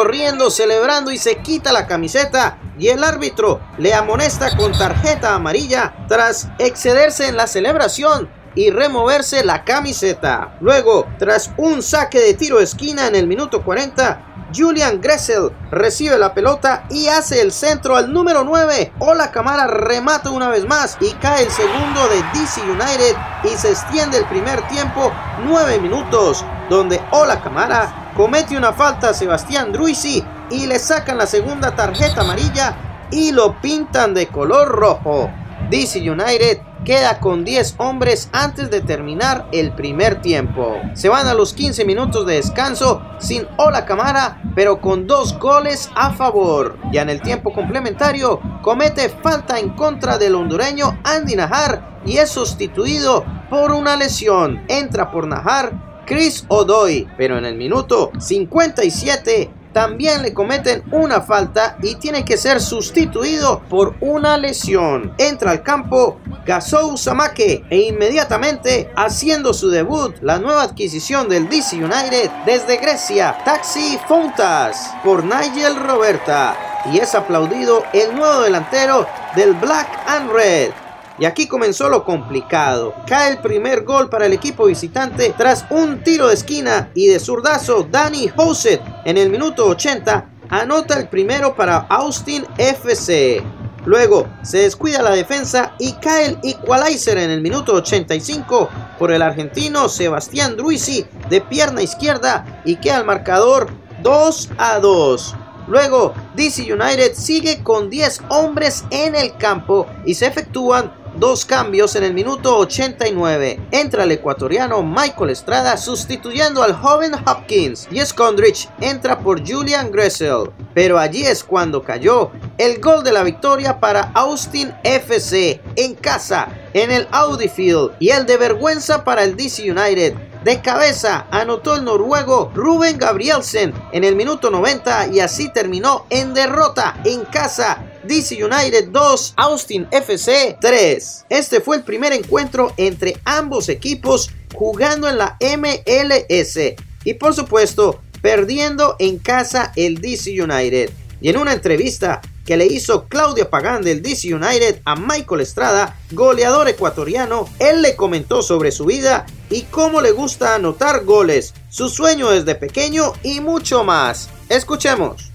Corriendo, 0.00 0.50
celebrando 0.50 1.10
y 1.10 1.18
se 1.18 1.42
quita 1.42 1.72
la 1.72 1.86
camiseta 1.86 2.56
y 2.78 2.88
el 2.88 3.04
árbitro 3.04 3.60
le 3.76 3.92
amonesta 3.92 4.56
con 4.56 4.72
tarjeta 4.72 5.34
amarilla 5.34 5.94
tras 6.08 6.48
excederse 6.58 7.28
en 7.28 7.36
la 7.36 7.46
celebración 7.46 8.30
y 8.54 8.70
removerse 8.70 9.44
la 9.44 9.62
camiseta. 9.62 10.56
Luego, 10.62 11.06
tras 11.18 11.50
un 11.58 11.82
saque 11.82 12.18
de 12.18 12.32
tiro 12.32 12.60
esquina 12.60 13.08
en 13.08 13.14
el 13.14 13.26
minuto 13.26 13.62
40, 13.62 14.48
Julian 14.56 15.02
Gressel 15.02 15.50
recibe 15.70 16.16
la 16.16 16.32
pelota 16.32 16.84
y 16.88 17.08
hace 17.08 17.42
el 17.42 17.52
centro 17.52 17.94
al 17.94 18.10
número 18.10 18.42
9. 18.42 18.94
Ola 19.00 19.30
Camara 19.30 19.66
remata 19.66 20.30
una 20.30 20.48
vez 20.48 20.64
más 20.66 20.96
y 21.02 21.10
cae 21.12 21.44
el 21.44 21.50
segundo 21.50 22.08
de 22.08 22.22
DC 22.32 22.62
United 22.62 23.16
y 23.44 23.54
se 23.58 23.68
extiende 23.68 24.16
el 24.16 24.24
primer 24.24 24.66
tiempo 24.68 25.12
9 25.44 25.78
minutos, 25.78 26.42
donde 26.70 27.00
Ola 27.10 27.42
Camara 27.42 28.12
comete 28.16 28.56
una 28.56 28.72
falta 28.72 29.10
a 29.10 29.14
Sebastián 29.14 29.72
Druisi 29.72 30.24
y 30.50 30.66
le 30.66 30.78
sacan 30.78 31.18
la 31.18 31.26
segunda 31.26 31.74
tarjeta 31.74 32.20
amarilla 32.22 33.08
y 33.10 33.32
lo 33.32 33.60
pintan 33.60 34.14
de 34.14 34.28
color 34.28 34.68
rojo. 34.68 35.30
DC 35.68 35.98
United 36.08 36.60
queda 36.84 37.18
con 37.18 37.44
10 37.44 37.74
hombres 37.78 38.30
antes 38.32 38.70
de 38.70 38.80
terminar 38.80 39.48
el 39.52 39.72
primer 39.72 40.22
tiempo. 40.22 40.76
Se 40.94 41.08
van 41.08 41.26
a 41.26 41.34
los 41.34 41.52
15 41.54 41.84
minutos 41.84 42.24
de 42.24 42.34
descanso 42.34 43.02
sin 43.18 43.46
Ola 43.56 43.84
Camara, 43.84 44.40
pero 44.54 44.80
con 44.80 45.08
dos 45.08 45.38
goles 45.38 45.90
a 45.96 46.12
favor. 46.12 46.78
Ya 46.92 47.02
en 47.02 47.10
el 47.10 47.20
tiempo 47.20 47.52
complementario 47.52 48.40
comete 48.62 49.08
falta 49.08 49.58
en 49.58 49.70
contra 49.70 50.18
del 50.18 50.36
hondureño 50.36 50.98
Andy 51.02 51.34
Najar 51.34 52.00
y 52.06 52.18
es 52.18 52.30
sustituido 52.30 53.24
por 53.50 53.72
una 53.72 53.96
lesión. 53.96 54.62
Entra 54.68 55.10
por 55.10 55.26
Najar 55.26 55.89
Chris 56.10 56.44
Odoy, 56.48 57.06
pero 57.16 57.38
en 57.38 57.44
el 57.44 57.54
minuto 57.54 58.10
57 58.18 59.48
también 59.72 60.22
le 60.22 60.34
cometen 60.34 60.82
una 60.90 61.20
falta 61.20 61.76
y 61.80 61.94
tiene 61.94 62.24
que 62.24 62.36
ser 62.36 62.60
sustituido 62.60 63.60
por 63.68 63.94
una 64.00 64.36
lesión. 64.36 65.14
Entra 65.18 65.52
al 65.52 65.62
campo 65.62 66.18
Gasou 66.44 66.96
Samake 66.96 67.64
e 67.70 67.76
inmediatamente 67.82 68.90
haciendo 68.96 69.54
su 69.54 69.70
debut 69.70 70.16
la 70.20 70.40
nueva 70.40 70.64
adquisición 70.64 71.28
del 71.28 71.48
DC 71.48 71.76
United 71.76 72.28
desde 72.44 72.78
Grecia, 72.78 73.38
Taxi 73.44 73.96
Fontas 74.08 74.92
por 75.04 75.22
Nigel 75.22 75.76
Roberta 75.76 76.56
y 76.92 76.98
es 76.98 77.14
aplaudido 77.14 77.84
el 77.92 78.16
nuevo 78.16 78.40
delantero 78.40 79.06
del 79.36 79.52
Black 79.52 79.86
and 80.08 80.32
Red. 80.32 80.72
Y 81.20 81.26
aquí 81.26 81.46
comenzó 81.46 81.90
lo 81.90 82.02
complicado. 82.02 82.94
Cae 83.06 83.32
el 83.32 83.38
primer 83.38 83.84
gol 83.84 84.08
para 84.08 84.24
el 84.24 84.32
equipo 84.32 84.64
visitante 84.64 85.34
tras 85.36 85.66
un 85.68 86.02
tiro 86.02 86.28
de 86.28 86.34
esquina 86.34 86.90
y 86.94 87.08
de 87.08 87.20
zurdazo 87.20 87.86
Danny 87.90 88.32
Hosset 88.34 88.80
en 89.04 89.18
el 89.18 89.28
minuto 89.28 89.66
80 89.66 90.30
anota 90.48 90.98
el 90.98 91.08
primero 91.08 91.54
para 91.54 91.86
Austin 91.90 92.46
FC. 92.56 93.42
Luego 93.84 94.28
se 94.42 94.58
descuida 94.58 95.02
la 95.02 95.10
defensa 95.10 95.74
y 95.78 95.92
cae 95.92 96.26
el 96.26 96.38
equalizer 96.42 97.18
en 97.18 97.30
el 97.30 97.42
minuto 97.42 97.74
85 97.74 98.68
por 98.98 99.10
el 99.10 99.22
argentino 99.22 99.88
Sebastián 99.88 100.56
Druisi 100.56 101.06
de 101.28 101.42
pierna 101.42 101.82
izquierda 101.82 102.62
y 102.64 102.76
queda 102.76 102.98
el 102.98 103.04
marcador 103.04 103.68
2 104.02 104.50
a 104.58 104.78
2. 104.78 105.36
Luego 105.68 106.14
DC 106.34 106.72
United 106.72 107.14
sigue 107.14 107.62
con 107.62 107.90
10 107.90 108.22
hombres 108.28 108.84
en 108.90 109.14
el 109.14 109.36
campo 109.36 109.86
y 110.04 110.14
se 110.14 110.26
efectúan 110.26 110.92
dos 111.20 111.44
cambios 111.44 111.94
en 111.96 112.04
el 112.04 112.14
minuto 112.14 112.56
89. 112.56 113.60
Entra 113.70 114.04
el 114.04 114.12
ecuatoriano 114.12 114.82
Michael 114.82 115.28
Estrada 115.28 115.76
sustituyendo 115.76 116.62
al 116.62 116.72
joven 116.72 117.12
Hopkins 117.26 117.86
y 117.90 118.00
Scondrich 118.00 118.70
entra 118.80 119.18
por 119.18 119.46
Julian 119.46 119.92
Gressel. 119.92 120.50
Pero 120.72 120.98
allí 120.98 121.26
es 121.26 121.44
cuando 121.44 121.82
cayó 121.82 122.30
el 122.56 122.80
gol 122.80 123.04
de 123.04 123.12
la 123.12 123.22
victoria 123.22 123.78
para 123.78 124.10
Austin 124.14 124.72
FC 124.82 125.60
en 125.76 125.94
casa 125.94 126.48
en 126.72 126.90
el 126.90 127.06
Audi 127.10 127.48
Field 127.48 127.92
y 127.98 128.08
el 128.08 128.24
de 128.24 128.38
vergüenza 128.38 129.04
para 129.04 129.22
el 129.22 129.36
DC 129.36 129.70
United. 129.70 130.14
De 130.42 130.62
cabeza 130.62 131.26
anotó 131.30 131.74
el 131.74 131.84
noruego 131.84 132.50
Ruben 132.54 132.96
Gabrielsen 132.96 133.74
en 133.92 134.04
el 134.04 134.16
minuto 134.16 134.50
90 134.50 135.08
y 135.08 135.20
así 135.20 135.52
terminó 135.52 136.06
en 136.08 136.32
derrota 136.32 136.96
en 137.04 137.26
casa 137.26 137.89
DC 138.04 138.42
United 138.42 138.88
2, 138.88 139.34
Austin 139.36 139.86
FC 139.90 140.56
3. 140.60 141.26
Este 141.28 141.60
fue 141.60 141.76
el 141.76 141.84
primer 141.84 142.12
encuentro 142.12 142.72
entre 142.76 143.20
ambos 143.24 143.68
equipos 143.68 144.30
jugando 144.54 145.08
en 145.08 145.18
la 145.18 145.36
MLS 145.40 146.74
y 147.04 147.14
por 147.14 147.34
supuesto 147.34 148.00
perdiendo 148.22 148.96
en 148.98 149.18
casa 149.18 149.72
el 149.76 150.00
DC 150.00 150.42
United. 150.42 150.90
Y 151.20 151.28
en 151.28 151.36
una 151.36 151.52
entrevista 151.52 152.20
que 152.46 152.56
le 152.56 152.66
hizo 152.66 153.06
Claudio 153.06 153.50
Pagán 153.50 153.82
del 153.82 154.02
DC 154.02 154.34
United 154.34 154.80
a 154.84 154.96
Michael 154.96 155.42
Estrada, 155.42 155.96
goleador 156.10 156.68
ecuatoriano, 156.68 157.48
él 157.58 157.82
le 157.82 157.94
comentó 157.94 158.42
sobre 158.42 158.72
su 158.72 158.86
vida 158.86 159.26
y 159.50 159.62
cómo 159.62 160.00
le 160.00 160.12
gusta 160.12 160.54
anotar 160.54 161.04
goles, 161.04 161.54
su 161.68 161.88
sueño 161.88 162.30
desde 162.30 162.54
pequeño 162.54 163.12
y 163.22 163.40
mucho 163.40 163.84
más. 163.84 164.30
Escuchemos. 164.48 165.29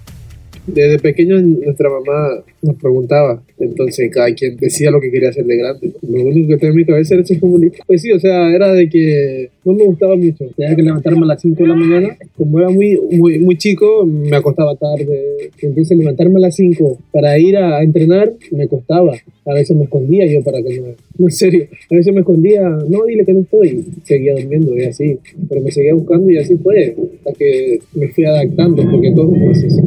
Desde 0.66 0.98
pequeño 0.98 1.40
nuestra 1.40 1.88
mamá 1.88 2.42
nos 2.62 2.76
preguntaba, 2.76 3.40
entonces 3.58 4.10
cada 4.12 4.32
quien 4.34 4.56
decía 4.56 4.90
lo 4.90 5.00
que 5.00 5.10
quería 5.10 5.28
hacer 5.28 5.44
de 5.44 5.56
grande. 5.56 5.92
Lo 6.02 6.24
único 6.24 6.48
que 6.48 6.56
tenía 6.56 6.70
en 6.70 6.76
mi 6.76 6.84
cabeza 6.84 7.14
era 7.14 7.24
ser 7.24 7.38
futbolista. 7.38 7.84
Pues 7.86 8.02
sí, 8.02 8.10
o 8.10 8.18
sea, 8.18 8.52
era 8.52 8.72
de 8.72 8.88
que 8.88 9.50
no 9.64 9.74
me 9.74 9.84
gustaba 9.84 10.16
mucho. 10.16 10.44
Tenía 10.56 10.74
que 10.74 10.82
levantarme 10.82 11.22
a 11.22 11.26
las 11.26 11.40
5 11.40 11.62
de 11.62 11.68
la 11.68 11.74
mañana. 11.74 12.16
Como 12.36 12.58
era 12.58 12.68
muy, 12.68 13.00
muy, 13.12 13.38
muy 13.38 13.56
chico, 13.56 14.04
me 14.04 14.36
acostaba 14.36 14.74
tarde. 14.76 15.50
Entonces 15.60 15.96
levantarme 15.96 16.36
a 16.38 16.40
las 16.40 16.56
5 16.56 16.98
para 17.12 17.38
ir 17.38 17.56
a, 17.56 17.82
entrenar 17.82 18.32
me 18.50 18.66
costaba. 18.66 19.14
A 19.44 19.54
veces 19.54 19.76
me 19.76 19.84
escondía 19.84 20.26
yo 20.26 20.42
para 20.42 20.62
que 20.62 20.80
no... 20.80 20.86
No, 21.18 21.28
en 21.28 21.32
serio. 21.32 21.66
A 21.90 21.94
veces 21.94 22.12
me 22.12 22.20
escondía, 22.20 22.60
no, 22.68 23.04
dile 23.06 23.24
que 23.24 23.32
no 23.32 23.40
estoy. 23.40 23.86
Seguía 24.04 24.34
durmiendo 24.34 24.76
y 24.76 24.82
así. 24.82 25.18
Pero 25.48 25.62
me 25.62 25.70
seguía 25.70 25.94
buscando 25.94 26.30
y 26.30 26.36
así 26.36 26.56
fue. 26.56 26.94
Hasta 27.18 27.32
que 27.38 27.78
me 27.94 28.08
fui 28.08 28.26
adaptando, 28.26 28.86
porque 28.90 29.12
todo 29.12 29.28
es 29.28 29.32
un 29.32 29.44
proceso 29.46 29.82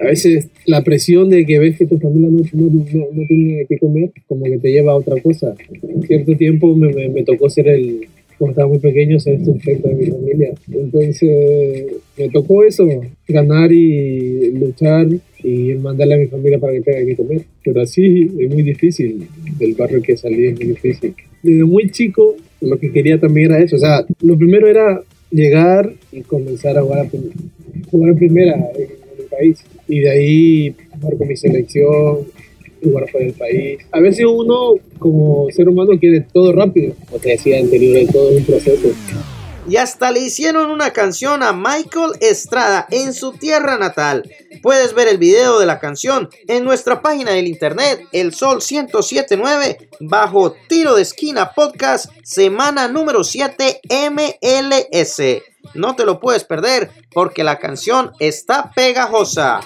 a 0.00 0.04
veces 0.06 0.48
la 0.66 0.82
presión 0.82 1.30
de 1.30 1.46
que 1.46 1.58
ves 1.58 1.78
que 1.78 1.86
tu 1.86 1.98
familia 1.98 2.28
no, 2.30 2.42
no, 2.52 2.84
no, 3.12 3.26
tiene 3.28 3.64
que 3.68 3.78
comer, 3.78 4.10
como 4.26 4.44
que 4.44 4.58
te 4.58 4.72
lleva 4.72 4.92
a 4.92 4.96
otra 4.96 5.20
cosa. 5.20 5.54
En 5.82 6.02
cierto 6.02 6.36
tiempo 6.36 6.74
me, 6.74 7.08
me, 7.08 7.22
tocó 7.22 7.48
ser 7.48 7.68
el, 7.68 8.06
cuando 8.38 8.52
estaba 8.52 8.68
muy 8.68 8.78
pequeño, 8.78 9.20
ser 9.20 9.44
sustento 9.44 9.88
de 9.88 9.94
mi 9.94 10.06
familia. 10.06 10.52
Entonces 10.72 11.86
me 12.18 12.28
tocó 12.28 12.64
eso, 12.64 12.86
ganar 13.28 13.72
y 13.72 14.50
luchar 14.52 15.06
y 15.42 15.74
mandarle 15.74 16.14
a 16.14 16.18
mi 16.18 16.26
familia 16.26 16.58
para 16.58 16.72
que 16.72 16.80
tenga 16.80 17.04
que 17.04 17.16
comer. 17.16 17.42
Pero 17.62 17.80
así 17.80 18.30
es 18.38 18.52
muy 18.52 18.62
difícil, 18.62 19.28
del 19.58 19.74
barrio 19.74 20.02
que 20.02 20.16
salí 20.16 20.46
es 20.46 20.56
muy 20.56 20.68
difícil. 20.68 21.14
Desde 21.42 21.64
muy 21.64 21.90
chico 21.90 22.36
lo 22.60 22.78
que 22.78 22.90
quería 22.90 23.20
también 23.20 23.52
era 23.52 23.62
eso, 23.62 23.76
o 23.76 23.78
sea, 23.78 24.06
lo 24.22 24.38
primero 24.38 24.66
era 24.66 25.02
llegar 25.30 25.92
y 26.12 26.22
comenzar 26.22 26.78
a 26.78 26.82
jugar 26.82 27.06
a, 27.06 27.10
jugar 27.90 28.10
a 28.10 28.14
primera 28.14 28.70
país 29.36 29.64
y 29.88 30.00
de 30.00 30.10
ahí 30.10 30.74
jugar 31.00 31.16
con 31.18 31.28
mi 31.28 31.36
selección, 31.36 32.18
jugar 32.82 33.08
fuera 33.10 33.26
del 33.26 33.34
país. 33.34 33.78
A 33.92 34.00
veces 34.00 34.26
uno 34.26 34.74
como 34.98 35.50
ser 35.50 35.68
humano 35.68 35.98
quiere 35.98 36.20
todo 36.32 36.52
rápido, 36.52 36.94
como 37.06 37.18
te 37.18 37.30
decía 37.30 37.58
anterior, 37.58 38.10
todo 38.12 38.36
un 38.36 38.44
proceso. 38.44 38.88
Y 39.66 39.76
hasta 39.76 40.10
le 40.10 40.20
hicieron 40.20 40.70
una 40.70 40.92
canción 40.92 41.42
a 41.42 41.52
Michael 41.52 42.12
Estrada 42.20 42.86
en 42.90 43.14
su 43.14 43.32
tierra 43.32 43.78
natal. 43.78 44.30
puedes 44.62 44.94
ver 44.94 45.08
el 45.08 45.18
video 45.18 45.58
de 45.58 45.66
la 45.66 45.78
canción 45.78 46.28
en 46.48 46.64
nuestra 46.64 47.00
página 47.00 47.32
del 47.32 47.46
internet 47.46 48.06
El 48.12 48.34
Sol 48.34 48.56
1079 48.58 49.88
bajo 50.00 50.52
Tiro 50.68 50.94
de 50.94 51.02
Esquina 51.02 51.52
Podcast 51.52 52.10
semana 52.22 52.88
número 52.88 53.24
7 53.24 53.80
MLS. 54.10 55.22
No 55.72 55.96
te 55.96 56.04
lo 56.04 56.20
puedes 56.20 56.44
perder 56.44 56.90
porque 57.12 57.42
la 57.42 57.58
canción 57.58 58.12
está 58.18 58.70
pegajosa. 58.70 59.60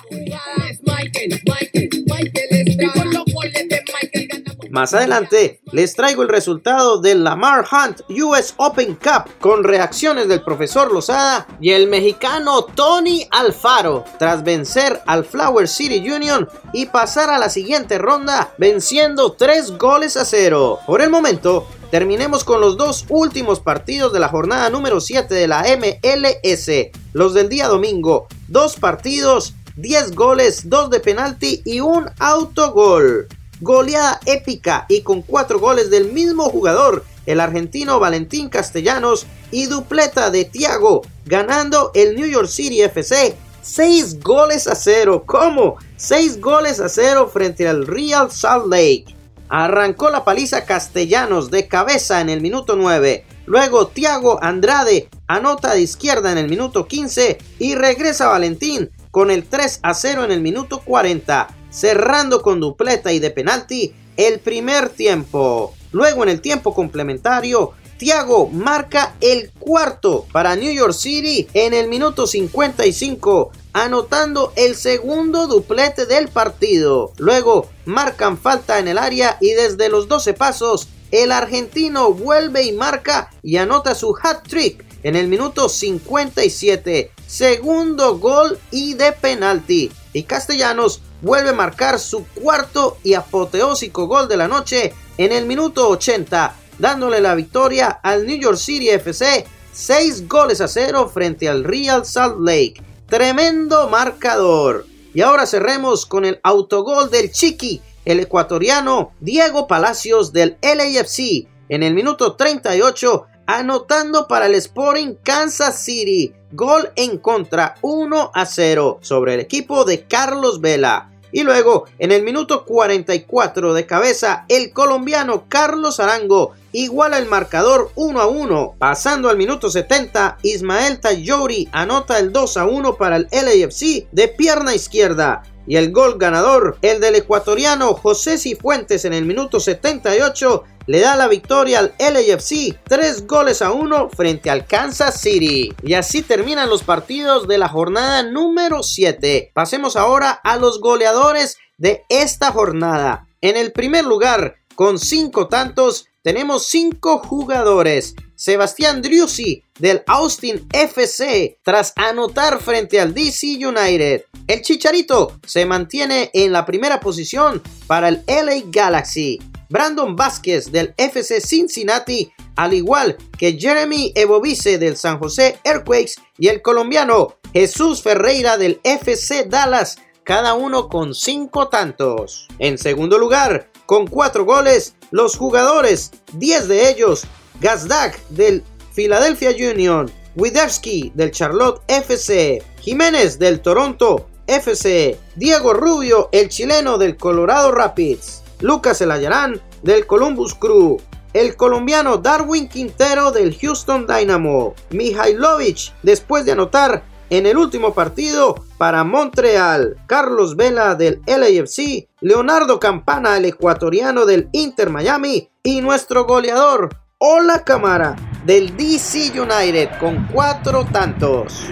Más 4.78 4.94
adelante 4.94 5.60
les 5.72 5.96
traigo 5.96 6.22
el 6.22 6.28
resultado 6.28 7.00
del 7.00 7.24
Lamar 7.24 7.66
Hunt 7.68 8.02
US 8.22 8.54
Open 8.58 8.94
Cup 8.94 9.28
con 9.40 9.64
reacciones 9.64 10.28
del 10.28 10.40
profesor 10.44 10.92
Lozada 10.92 11.48
y 11.60 11.70
el 11.70 11.88
mexicano 11.88 12.62
Tony 12.62 13.26
Alfaro 13.32 14.04
tras 14.20 14.44
vencer 14.44 15.02
al 15.06 15.24
Flower 15.24 15.66
City 15.66 16.08
Union 16.08 16.48
y 16.72 16.86
pasar 16.86 17.28
a 17.28 17.40
la 17.40 17.50
siguiente 17.50 17.98
ronda 17.98 18.54
venciendo 18.56 19.32
3 19.32 19.78
goles 19.78 20.16
a 20.16 20.24
0. 20.24 20.78
Por 20.86 21.02
el 21.02 21.10
momento, 21.10 21.66
terminemos 21.90 22.44
con 22.44 22.60
los 22.60 22.76
dos 22.76 23.04
últimos 23.08 23.58
partidos 23.58 24.12
de 24.12 24.20
la 24.20 24.28
jornada 24.28 24.70
número 24.70 25.00
7 25.00 25.34
de 25.34 25.48
la 25.48 25.64
MLS, 25.76 26.70
los 27.14 27.34
del 27.34 27.48
día 27.48 27.66
domingo. 27.66 28.28
Dos 28.46 28.76
partidos, 28.76 29.54
10 29.74 30.14
goles, 30.14 30.70
2 30.70 30.90
de 30.90 31.00
penalti 31.00 31.62
y 31.64 31.80
un 31.80 32.08
autogol 32.20 33.26
goleada 33.60 34.20
épica 34.26 34.86
y 34.88 35.02
con 35.02 35.22
cuatro 35.22 35.58
goles 35.58 35.90
del 35.90 36.12
mismo 36.12 36.48
jugador, 36.50 37.04
el 37.26 37.40
argentino 37.40 38.00
Valentín 38.00 38.48
Castellanos, 38.48 39.26
y 39.50 39.66
dupleta 39.66 40.30
de 40.30 40.44
Thiago, 40.44 41.02
ganando 41.24 41.90
el 41.94 42.14
New 42.16 42.26
York 42.26 42.48
City 42.48 42.82
FC 42.82 43.36
6 43.68 44.20
goles 44.20 44.66
a 44.66 44.74
0. 44.74 45.24
¿Cómo? 45.26 45.76
6 45.96 46.40
goles 46.40 46.80
a 46.80 46.88
0 46.88 47.28
frente 47.32 47.68
al 47.68 47.86
Real 47.86 48.30
Salt 48.30 48.66
Lake. 48.66 49.14
Arrancó 49.50 50.10
la 50.10 50.24
paliza 50.24 50.64
Castellanos 50.64 51.50
de 51.50 51.68
cabeza 51.68 52.20
en 52.20 52.30
el 52.30 52.40
minuto 52.40 52.76
9. 52.76 53.24
Luego 53.46 53.88
Thiago 53.88 54.42
Andrade 54.42 55.08
anota 55.26 55.72
de 55.74 55.80
izquierda 55.80 56.32
en 56.32 56.38
el 56.38 56.48
minuto 56.48 56.86
15 56.86 57.38
y 57.58 57.74
regresa 57.74 58.28
Valentín 58.28 58.90
con 59.10 59.30
el 59.30 59.44
3 59.44 59.80
a 59.82 59.94
0 59.94 60.24
en 60.24 60.32
el 60.32 60.40
minuto 60.40 60.80
40 60.84 61.48
cerrando 61.70 62.42
con 62.42 62.60
dupleta 62.60 63.12
y 63.12 63.18
de 63.18 63.30
penalti 63.30 63.94
el 64.16 64.40
primer 64.40 64.90
tiempo. 64.90 65.74
Luego 65.92 66.22
en 66.22 66.28
el 66.28 66.40
tiempo 66.40 66.74
complementario, 66.74 67.72
Thiago 67.98 68.48
marca 68.48 69.16
el 69.20 69.50
cuarto 69.58 70.26
para 70.32 70.54
New 70.54 70.72
York 70.72 70.92
City 70.92 71.48
en 71.52 71.74
el 71.74 71.88
minuto 71.88 72.26
55, 72.26 73.50
anotando 73.72 74.52
el 74.54 74.76
segundo 74.76 75.48
duplete 75.48 76.06
del 76.06 76.28
partido. 76.28 77.12
Luego 77.18 77.68
marcan 77.86 78.38
falta 78.38 78.78
en 78.78 78.86
el 78.86 78.98
área 78.98 79.36
y 79.40 79.50
desde 79.50 79.88
los 79.88 80.08
12 80.08 80.34
pasos, 80.34 80.88
el 81.10 81.32
argentino 81.32 82.12
vuelve 82.12 82.62
y 82.64 82.72
marca 82.72 83.30
y 83.42 83.56
anota 83.56 83.94
su 83.94 84.14
hat 84.22 84.46
trick 84.46 84.84
en 85.02 85.16
el 85.16 85.26
minuto 85.26 85.68
57. 85.68 87.10
Segundo 87.26 88.18
gol 88.18 88.58
y 88.70 88.94
de 88.94 89.12
penalti. 89.12 89.90
Y 90.12 90.22
Castellanos 90.24 91.02
vuelve 91.22 91.50
a 91.50 91.54
marcar 91.54 91.98
su 91.98 92.26
cuarto 92.26 92.98
y 93.02 93.14
apoteósico 93.14 94.06
gol 94.06 94.28
de 94.28 94.36
la 94.36 94.48
noche 94.48 94.94
en 95.16 95.32
el 95.32 95.46
minuto 95.46 95.88
80, 95.88 96.54
dándole 96.78 97.20
la 97.20 97.34
victoria 97.34 98.00
al 98.02 98.26
New 98.26 98.38
York 98.38 98.58
City 98.58 98.88
FC 98.90 99.46
6 99.72 100.28
goles 100.28 100.60
a 100.60 100.66
0 100.66 101.08
frente 101.12 101.48
al 101.48 101.62
Real 101.62 102.04
Salt 102.04 102.40
Lake. 102.40 102.82
Tremendo 103.06 103.88
marcador. 103.88 104.86
Y 105.14 105.20
ahora 105.20 105.46
cerremos 105.46 106.04
con 106.04 106.24
el 106.24 106.40
autogol 106.42 107.10
del 107.10 107.30
Chiqui, 107.30 107.80
el 108.04 108.20
ecuatoriano 108.20 109.12
Diego 109.20 109.68
Palacios 109.68 110.32
del 110.32 110.58
LAFC 110.62 111.46
en 111.68 111.82
el 111.82 111.94
minuto 111.94 112.34
38 112.34 113.26
anotando 113.46 114.26
para 114.28 114.46
el 114.46 114.54
Sporting 114.56 115.14
Kansas 115.22 115.82
City. 115.82 116.34
Gol 116.50 116.90
en 116.96 117.18
contra 117.18 117.76
1 117.82 118.30
a 118.34 118.46
0 118.46 118.98
sobre 119.00 119.34
el 119.34 119.40
equipo 119.40 119.84
de 119.84 120.04
Carlos 120.04 120.60
Vela. 120.60 121.10
Y 121.32 121.42
luego, 121.42 121.84
en 121.98 122.12
el 122.12 122.22
minuto 122.22 122.64
44 122.64 123.74
de 123.74 123.86
cabeza, 123.86 124.44
el 124.48 124.72
colombiano 124.72 125.44
Carlos 125.48 126.00
Arango 126.00 126.52
iguala 126.72 127.18
el 127.18 127.26
marcador 127.26 127.90
1 127.94 128.20
a 128.20 128.26
1. 128.26 128.74
Pasando 128.78 129.28
al 129.28 129.36
minuto 129.36 129.70
70, 129.70 130.38
Ismael 130.42 131.00
Tayori 131.00 131.68
anota 131.72 132.18
el 132.18 132.32
2 132.32 132.56
a 132.56 132.66
1 132.66 132.96
para 132.96 133.16
el 133.16 133.28
LAFC 133.30 134.08
de 134.12 134.28
pierna 134.28 134.74
izquierda. 134.74 135.42
Y 135.66 135.76
el 135.76 135.92
gol 135.92 136.16
ganador, 136.16 136.78
el 136.80 136.98
del 136.98 137.16
ecuatoriano 137.16 137.92
José 137.92 138.38
Cifuentes 138.38 139.04
en 139.04 139.12
el 139.12 139.26
minuto 139.26 139.60
78, 139.60 140.64
le 140.88 141.00
da 141.00 141.16
la 141.16 141.28
victoria 141.28 141.80
al 141.80 141.94
LAFC 141.98 142.80
3 142.88 143.26
goles 143.26 143.60
a 143.60 143.72
1 143.72 144.08
frente 144.08 144.48
al 144.48 144.66
Kansas 144.66 145.20
City. 145.20 145.72
Y 145.82 145.92
así 145.92 146.22
terminan 146.22 146.70
los 146.70 146.82
partidos 146.82 147.46
de 147.46 147.58
la 147.58 147.68
jornada 147.68 148.22
número 148.22 148.82
7. 148.82 149.50
Pasemos 149.52 149.96
ahora 149.96 150.30
a 150.30 150.56
los 150.56 150.80
goleadores 150.80 151.58
de 151.76 152.04
esta 152.08 152.52
jornada. 152.52 153.28
En 153.42 153.58
el 153.58 153.72
primer 153.72 154.06
lugar, 154.06 154.56
con 154.74 154.98
5 154.98 155.48
tantos, 155.48 156.06
tenemos 156.22 156.66
5 156.68 157.18
jugadores. 157.18 158.14
Sebastián 158.34 159.02
Driussi 159.02 159.62
del 159.78 160.02
Austin 160.06 160.66
FC 160.72 161.58
tras 161.62 161.92
anotar 161.96 162.60
frente 162.62 162.98
al 162.98 163.12
DC 163.12 163.58
United. 163.60 164.24
El 164.46 164.62
Chicharito 164.62 165.38
se 165.44 165.66
mantiene 165.66 166.30
en 166.32 166.52
la 166.52 166.64
primera 166.64 166.98
posición 166.98 167.62
para 167.86 168.08
el 168.08 168.22
LA 168.26 168.62
Galaxy. 168.70 169.38
Brandon 169.68 170.16
Vázquez 170.16 170.72
del 170.72 170.94
FC 170.96 171.40
Cincinnati, 171.40 172.32
al 172.56 172.74
igual 172.74 173.16
que 173.36 173.58
Jeremy 173.58 174.12
Evovice 174.14 174.78
del 174.78 174.96
San 174.96 175.18
José 175.18 175.58
Earthquakes 175.64 176.14
y 176.38 176.48
el 176.48 176.62
colombiano 176.62 177.36
Jesús 177.52 178.02
Ferreira 178.02 178.56
del 178.56 178.80
FC 178.82 179.44
Dallas, 179.44 179.98
cada 180.24 180.54
uno 180.54 180.88
con 180.88 181.14
cinco 181.14 181.68
tantos. 181.68 182.48
En 182.58 182.78
segundo 182.78 183.18
lugar, 183.18 183.70
con 183.86 184.06
cuatro 184.06 184.44
goles, 184.44 184.94
los 185.10 185.36
jugadores, 185.36 186.10
10 186.34 186.68
de 186.68 186.90
ellos, 186.90 187.24
Gazdak 187.60 188.20
del 188.28 188.62
Philadelphia 188.94 189.50
Union, 189.50 190.10
Widerski 190.36 191.12
del 191.14 191.30
Charlotte 191.30 191.80
FC, 191.88 192.62
Jiménez 192.80 193.38
del 193.38 193.60
Toronto 193.60 194.28
FC, 194.46 195.18
Diego 195.36 195.74
Rubio, 195.74 196.28
el 196.32 196.48
chileno 196.48 196.96
del 196.98 197.16
Colorado 197.16 197.70
Rapids, 197.70 198.37
Lucas 198.60 199.00
Elayarán 199.00 199.60
del 199.82 200.06
Columbus 200.06 200.54
Crew, 200.54 200.98
el 201.32 201.56
colombiano 201.56 202.18
Darwin 202.18 202.68
Quintero 202.68 203.30
del 203.30 203.56
Houston 203.58 204.06
Dynamo, 204.06 204.74
Mihailovic 204.90 205.92
después 206.02 206.44
de 206.44 206.52
anotar 206.52 207.02
en 207.30 207.46
el 207.46 207.56
último 207.56 207.92
partido 207.94 208.54
para 208.78 209.04
Montreal, 209.04 209.96
Carlos 210.06 210.56
Vela 210.56 210.94
del 210.94 211.20
LAFC, 211.26 212.08
Leonardo 212.20 212.80
Campana 212.80 213.36
el 213.36 213.44
ecuatoriano 213.44 214.24
del 214.24 214.48
Inter 214.52 214.90
Miami. 214.90 215.50
Y 215.62 215.82
nuestro 215.82 216.24
goleador 216.24 216.88
Ola 217.18 217.64
Camara 217.64 218.16
del 218.46 218.76
DC 218.76 219.38
United 219.38 219.90
con 219.98 220.26
cuatro 220.32 220.86
tantos. 220.90 221.66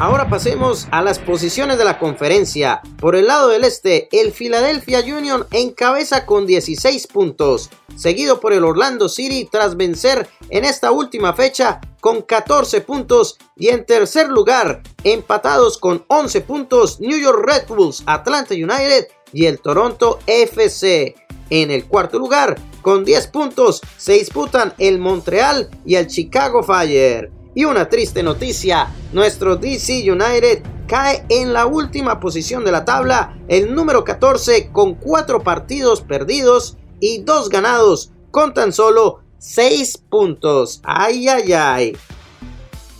Ahora 0.00 0.30
pasemos 0.30 0.86
a 0.92 1.02
las 1.02 1.18
posiciones 1.18 1.76
de 1.76 1.84
la 1.84 1.98
conferencia. 1.98 2.82
Por 3.00 3.16
el 3.16 3.26
lado 3.26 3.48
del 3.48 3.64
este, 3.64 4.08
el 4.12 4.30
Philadelphia 4.30 5.00
Union 5.00 5.44
encabeza 5.50 6.24
con 6.24 6.46
16 6.46 7.08
puntos, 7.08 7.68
seguido 7.96 8.38
por 8.38 8.52
el 8.52 8.62
Orlando 8.62 9.08
City 9.08 9.48
tras 9.50 9.76
vencer 9.76 10.28
en 10.50 10.64
esta 10.64 10.92
última 10.92 11.32
fecha 11.32 11.80
con 12.00 12.22
14 12.22 12.80
puntos 12.82 13.38
y 13.56 13.70
en 13.70 13.84
tercer 13.84 14.28
lugar, 14.28 14.82
empatados 15.02 15.78
con 15.78 16.04
11 16.06 16.42
puntos, 16.42 17.00
New 17.00 17.18
York 17.18 17.44
Red 17.44 17.66
Bulls, 17.66 18.04
Atlanta 18.06 18.54
United 18.54 19.08
y 19.32 19.46
el 19.46 19.58
Toronto 19.58 20.20
FC. 20.28 21.16
En 21.50 21.72
el 21.72 21.86
cuarto 21.86 22.20
lugar, 22.20 22.56
con 22.82 23.04
10 23.04 23.26
puntos, 23.28 23.80
se 23.96 24.12
disputan 24.12 24.74
el 24.78 25.00
Montreal 25.00 25.68
y 25.84 25.96
el 25.96 26.06
Chicago 26.06 26.62
Fire. 26.62 27.32
Y 27.58 27.64
una 27.64 27.88
triste 27.88 28.22
noticia, 28.22 28.88
nuestro 29.12 29.56
DC 29.56 30.08
United 30.08 30.62
cae 30.86 31.24
en 31.28 31.52
la 31.52 31.66
última 31.66 32.20
posición 32.20 32.64
de 32.64 32.70
la 32.70 32.84
tabla, 32.84 33.36
el 33.48 33.74
número 33.74 34.04
14 34.04 34.70
con 34.70 34.94
4 34.94 35.42
partidos 35.42 36.02
perdidos 36.02 36.76
y 37.00 37.22
2 37.22 37.48
ganados, 37.48 38.12
con 38.30 38.54
tan 38.54 38.72
solo 38.72 39.24
6 39.38 40.04
puntos. 40.08 40.80
Ay, 40.84 41.26
ay, 41.26 41.52
ay. 41.52 41.96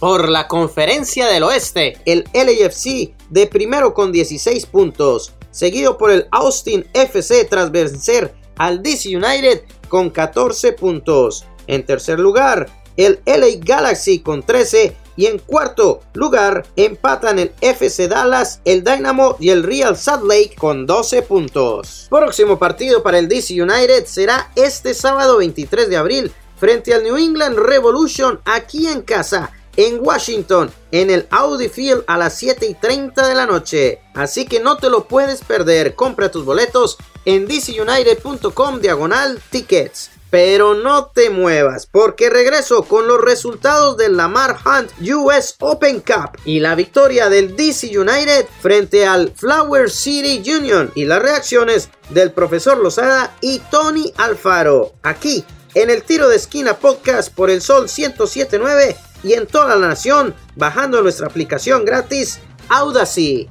Por 0.01 0.29
la 0.29 0.49
conferencia 0.49 1.29
del 1.29 1.45
oeste, 1.45 1.97
el 2.05 2.25
LAFC 2.35 3.15
de 3.31 3.47
primero 3.47 3.95
con 3.95 4.11
16 4.11 4.67
puntos, 4.67 5.35
seguido 5.53 5.97
por 5.97 6.11
el 6.11 6.27
Austin 6.33 6.85
FC 6.95 7.45
tras 7.45 7.71
vencer 7.71 8.35
al 8.57 8.83
DC 8.83 9.17
United 9.17 9.63
con 9.89 10.11
14 10.11 10.73
puntos. 10.73 11.47
En 11.69 11.87
tercer 11.87 12.19
lugar, 12.19 12.67
el 12.99 13.21
LA 13.25 13.61
Galaxy 13.61 14.19
con 14.19 14.43
13 14.43 14.95
Y 15.17 15.27
en 15.27 15.39
cuarto 15.39 16.03
lugar 16.13 16.67
empatan 16.77 17.39
el 17.39 17.53
FC 17.63 18.07
Dallas, 18.09 18.61
el 18.67 18.85
Dynamo 18.85 19.37
y 19.41 19.49
el 19.49 19.63
Real 19.63 19.97
Salt 19.97 20.25
Lake 20.25 20.55
con 20.59 20.87
12 20.87 21.23
puntos. 21.23 22.07
Próximo 22.11 22.59
partido 22.59 23.03
para 23.03 23.19
el 23.19 23.29
DC 23.29 23.61
United 23.63 24.05
será 24.05 24.51
este 24.55 24.93
sábado 24.93 25.39
23 25.39 25.89
de 25.89 25.97
abril 25.97 26.33
frente 26.57 26.93
al 26.93 27.03
New 27.05 27.17
England 27.17 27.59
Revolution 27.59 28.41
aquí 28.45 28.87
en 28.87 29.03
casa 29.03 29.53
en 29.79 30.01
Washington, 30.01 30.73
en 30.91 31.09
el 31.09 31.29
Audi 31.31 31.69
Field 31.69 32.03
a 32.09 32.19
las 32.19 32.37
7 32.37 32.67
y 32.67 32.75
30 32.75 33.29
de 33.29 33.35
la 33.37 33.47
noche. 33.47 34.01
Así 34.13 34.45
que 34.45 34.59
no 34.59 34.77
te 34.77 34.91
lo 34.91 35.07
puedes 35.07 35.43
perder. 35.45 35.95
Compra 35.95 36.33
tus 36.33 36.45
boletos 36.45 36.99
en 37.25 37.47
dcunited.com 37.47 38.81
diagonal 38.81 39.41
tickets. 39.51 40.11
Pero 40.31 40.75
no 40.75 41.07
te 41.07 41.31
muevas, 41.31 41.87
porque 41.87 42.29
regreso 42.29 42.85
con 42.85 43.09
los 43.09 43.21
resultados 43.21 43.97
del 43.97 44.17
Lamar 44.17 44.59
Hunt 44.65 44.91
US 45.15 45.55
Open 45.61 46.01
Cup 46.01 46.39
y 46.45 46.61
la 46.61 46.75
victoria 46.75 47.29
del 47.31 47.57
DC 47.57 47.99
United 47.99 48.47
frente 48.61 49.07
al 49.07 49.33
Flower 49.35 49.91
City 49.91 50.43
Union 50.51 50.91
y 50.95 51.07
las 51.07 51.23
reacciones 51.23 51.89
del 52.11 52.33
profesor 52.33 52.79
Lozada 52.79 53.35
y 53.41 53.61
Tony 53.71 54.13
Alfaro. 54.19 54.93
Aquí 55.03 55.45
en 55.75 55.91
el 55.91 56.03
Tiro 56.03 56.29
de 56.29 56.37
Esquina 56.37 56.75
Podcast 56.75 57.33
por 57.33 57.51
el 57.51 57.63
Sol 57.63 57.83
1079 57.85 58.97
y 59.23 59.35
en 59.35 59.47
toda 59.47 59.77
la 59.77 59.89
nación 59.89 60.35
bajando 60.57 61.03
nuestra 61.03 61.27
aplicación 61.27 61.85
gratis 61.85 62.41
Audacy. 62.69 63.49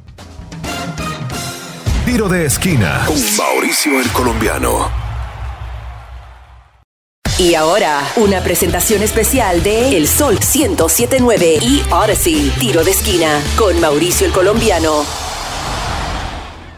Tiro 2.06 2.30
de 2.30 2.46
esquina 2.46 3.04
con 3.06 3.18
Mauricio 3.38 4.00
el 4.00 4.10
Colombiano. 4.12 5.07
Y 7.40 7.54
ahora, 7.54 8.02
una 8.16 8.42
presentación 8.42 9.04
especial 9.04 9.62
de 9.62 9.96
El 9.96 10.08
Sol 10.08 10.40
1079 10.40 11.60
y 11.62 11.84
Odyssey, 11.92 12.52
tiro 12.60 12.84
de 12.84 12.90
esquina, 12.90 13.40
con 13.56 13.80
Mauricio 13.80 14.26
el 14.26 14.34
Colombiano. 14.34 15.06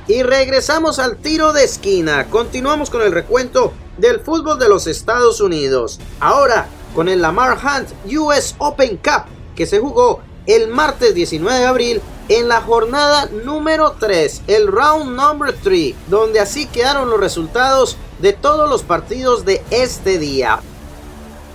Y 0.09 0.21
regresamos 0.21 0.99
al 0.99 1.15
tiro 1.15 1.53
de 1.53 1.63
esquina. 1.63 2.25
Continuamos 2.29 2.89
con 2.89 3.01
el 3.01 3.13
recuento 3.13 3.71
del 3.97 4.19
fútbol 4.19 4.59
de 4.59 4.67
los 4.67 4.85
Estados 4.85 5.39
Unidos. 5.39 6.01
Ahora 6.19 6.67
con 6.93 7.07
el 7.07 7.21
Lamar 7.21 7.57
Hunt 7.57 8.17
US 8.17 8.55
Open 8.57 8.97
Cup 8.97 9.27
que 9.55 9.65
se 9.65 9.79
jugó 9.79 10.19
el 10.45 10.67
martes 10.67 11.15
19 11.15 11.57
de 11.57 11.65
abril 11.67 12.01
en 12.27 12.49
la 12.49 12.59
jornada 12.59 13.29
número 13.45 13.95
3, 13.97 14.41
el 14.47 14.67
round 14.67 15.15
number 15.15 15.55
3, 15.63 15.95
donde 16.09 16.41
así 16.41 16.65
quedaron 16.65 17.09
los 17.09 17.19
resultados 17.19 17.95
de 18.19 18.33
todos 18.33 18.69
los 18.69 18.83
partidos 18.83 19.45
de 19.45 19.61
este 19.71 20.17
día. 20.19 20.59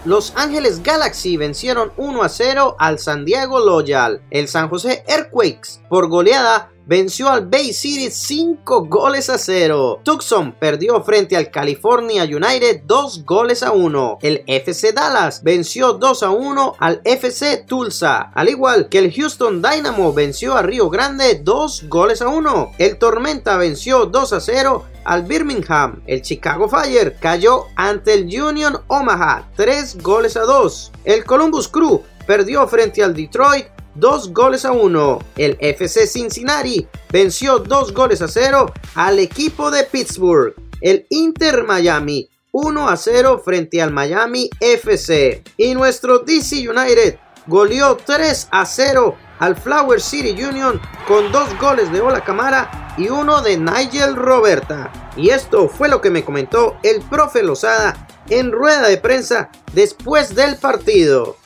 Los 0.04 0.34
Ángeles 0.36 0.82
Galaxy 0.82 1.38
vencieron 1.38 1.92
1 1.96 2.22
a 2.22 2.28
0 2.28 2.76
al 2.78 2.98
San 2.98 3.24
Diego 3.24 3.58
Loyal. 3.58 4.22
El 4.30 4.48
San 4.48 4.68
José 4.68 5.02
Earthquakes 5.08 5.80
por 5.88 6.08
goleada 6.08 6.73
venció 6.86 7.28
al 7.28 7.46
Bay 7.46 7.72
City 7.72 8.10
5 8.10 8.86
goles 8.86 9.30
a 9.30 9.38
0. 9.38 10.00
Tucson 10.02 10.52
perdió 10.52 11.02
frente 11.02 11.36
al 11.36 11.50
California 11.50 12.24
United 12.24 12.82
2 12.84 13.24
goles 13.24 13.62
a 13.62 13.72
1. 13.72 14.18
El 14.22 14.44
FC 14.46 14.92
Dallas 14.92 15.42
venció 15.42 15.94
2 15.94 16.22
a 16.22 16.30
1 16.30 16.74
al 16.78 17.00
FC 17.04 17.64
Tulsa, 17.66 18.30
al 18.34 18.48
igual 18.48 18.88
que 18.88 18.98
el 18.98 19.12
Houston 19.12 19.62
Dynamo 19.62 20.12
venció 20.12 20.54
a 20.54 20.62
Río 20.62 20.90
Grande 20.90 21.40
2 21.42 21.88
goles 21.88 22.22
a 22.22 22.28
1. 22.28 22.72
El 22.78 22.98
Tormenta 22.98 23.56
venció 23.56 24.06
2 24.06 24.32
a 24.32 24.40
0 24.40 24.84
al 25.04 25.22
Birmingham. 25.22 26.02
El 26.06 26.22
Chicago 26.22 26.68
Fire 26.68 27.16
cayó 27.20 27.66
ante 27.76 28.14
el 28.14 28.24
Union 28.24 28.80
Omaha 28.88 29.48
3 29.56 30.02
goles 30.02 30.36
a 30.36 30.42
2. 30.42 30.92
El 31.04 31.24
Columbus 31.24 31.68
Crew 31.68 32.02
perdió 32.26 32.66
frente 32.66 33.02
al 33.02 33.14
Detroit 33.14 33.66
dos 33.94 34.32
goles 34.32 34.64
a 34.64 34.72
uno. 34.72 35.20
El 35.36 35.56
FC 35.60 36.06
Cincinnati 36.06 36.86
venció 37.10 37.58
dos 37.58 37.92
goles 37.92 38.22
a 38.22 38.28
cero 38.28 38.72
al 38.94 39.18
equipo 39.18 39.70
de 39.70 39.84
Pittsburgh. 39.84 40.54
El 40.80 41.06
Inter 41.10 41.64
Miami 41.64 42.28
1 42.54 42.88
a 42.88 42.96
0 42.96 43.42
frente 43.44 43.82
al 43.82 43.92
Miami 43.92 44.48
FC. 44.60 45.42
Y 45.56 45.74
nuestro 45.74 46.20
DC 46.20 46.68
United 46.68 47.18
goleó 47.48 47.96
3 47.96 48.48
a 48.52 48.64
0 48.64 49.16
al 49.40 49.56
Flower 49.56 50.00
City 50.00 50.40
Union 50.44 50.80
con 51.08 51.32
dos 51.32 51.48
goles 51.58 51.90
de 51.90 52.00
Ola 52.00 52.22
Camara 52.22 52.94
y 52.96 53.08
uno 53.08 53.42
de 53.42 53.58
Nigel 53.58 54.14
Roberta. 54.14 54.92
Y 55.16 55.30
esto 55.30 55.68
fue 55.68 55.88
lo 55.88 56.00
que 56.00 56.10
me 56.10 56.24
comentó 56.24 56.76
el 56.84 57.02
profe 57.02 57.42
Lozada 57.42 58.06
en 58.28 58.52
rueda 58.52 58.88
de 58.88 58.98
prensa 58.98 59.50
después 59.72 60.36
del 60.36 60.56
partido. 60.56 61.36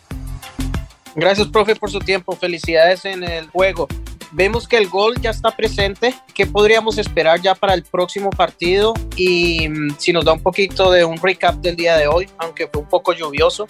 Gracias, 1.19 1.49
profe, 1.49 1.75
por 1.75 1.91
su 1.91 1.99
tiempo. 1.99 2.37
Felicidades 2.37 3.05
en 3.05 3.25
el 3.25 3.49
juego. 3.49 3.89
Vemos 4.31 4.69
que 4.69 4.77
el 4.77 4.89
gol 4.89 5.21
ya 5.21 5.31
está 5.31 5.51
presente. 5.51 6.15
¿Qué 6.33 6.47
podríamos 6.47 6.97
esperar 6.97 7.41
ya 7.43 7.57
para 7.57 7.75
el 7.75 7.83
próximo 7.83 8.31
partido? 8.31 8.95
Y 9.17 9.69
mm, 9.69 9.97
si 9.99 10.13
nos 10.13 10.25
da 10.25 10.33
un 10.33 10.41
poquito 10.41 10.93
de 10.93 11.05
un 11.05 11.17
recap 11.17 11.57
del 11.57 11.75
día 11.75 11.97
de 11.97 12.07
hoy, 12.07 12.29
aunque 12.39 12.69
fue 12.69 12.83
un 12.83 12.89
poco 12.89 13.13
lluvioso, 13.15 13.67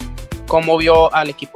¿cómo 0.47 0.77
vio 0.77 1.13
al 1.13 1.29
equipo? 1.29 1.55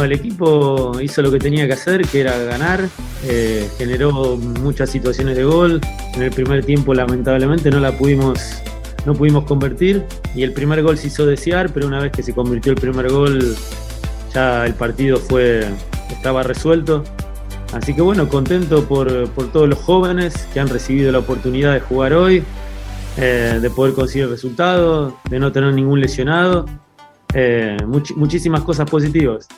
el 0.00 0.12
equipo 0.12 0.92
hizo 1.02 1.22
lo 1.22 1.32
que 1.32 1.40
tenía 1.40 1.66
que 1.66 1.72
hacer, 1.72 2.06
que 2.06 2.20
era 2.20 2.38
ganar. 2.38 2.88
Eh, 3.24 3.68
generó 3.78 4.36
muchas 4.36 4.90
situaciones 4.90 5.36
de 5.36 5.42
gol. 5.42 5.80
En 6.14 6.22
el 6.22 6.30
primer 6.30 6.64
tiempo, 6.64 6.94
lamentablemente, 6.94 7.68
no 7.68 7.80
la 7.80 7.90
pudimos 7.90 8.62
no 9.06 9.14
pudimos 9.14 9.42
convertir 9.44 10.06
y 10.36 10.44
el 10.44 10.52
primer 10.52 10.80
gol 10.84 10.96
se 10.96 11.08
hizo 11.08 11.26
desear, 11.26 11.72
pero 11.72 11.88
una 11.88 11.98
vez 11.98 12.12
que 12.12 12.22
se 12.22 12.32
convirtió 12.32 12.70
el 12.70 12.80
primer 12.80 13.10
gol 13.10 13.56
ya 14.34 14.66
el 14.66 14.74
partido 14.74 15.18
fue, 15.18 15.68
estaba 16.10 16.42
resuelto. 16.42 17.04
Así 17.72 17.94
que 17.94 18.02
bueno, 18.02 18.28
contento 18.28 18.84
por, 18.84 19.28
todos 19.52 19.68
los 19.68 19.78
jóvenes 19.78 20.46
que 20.52 20.60
han 20.60 20.68
recibido 20.68 21.10
la 21.10 21.20
oportunidad 21.20 21.72
de 21.72 21.80
jugar 21.80 22.12
hoy, 22.12 22.44
eh, 23.16 23.58
de 23.60 23.70
poder 23.70 23.94
conseguir 23.94 24.28
resultados, 24.28 25.14
de 25.30 25.38
no 25.38 25.52
tener 25.52 25.72
ningún 25.72 26.00
lesionado. 26.00 26.66
Eh, 27.34 27.78
muchísimas 27.86 28.60
cosas 28.62 28.88
positivas. 28.90 29.48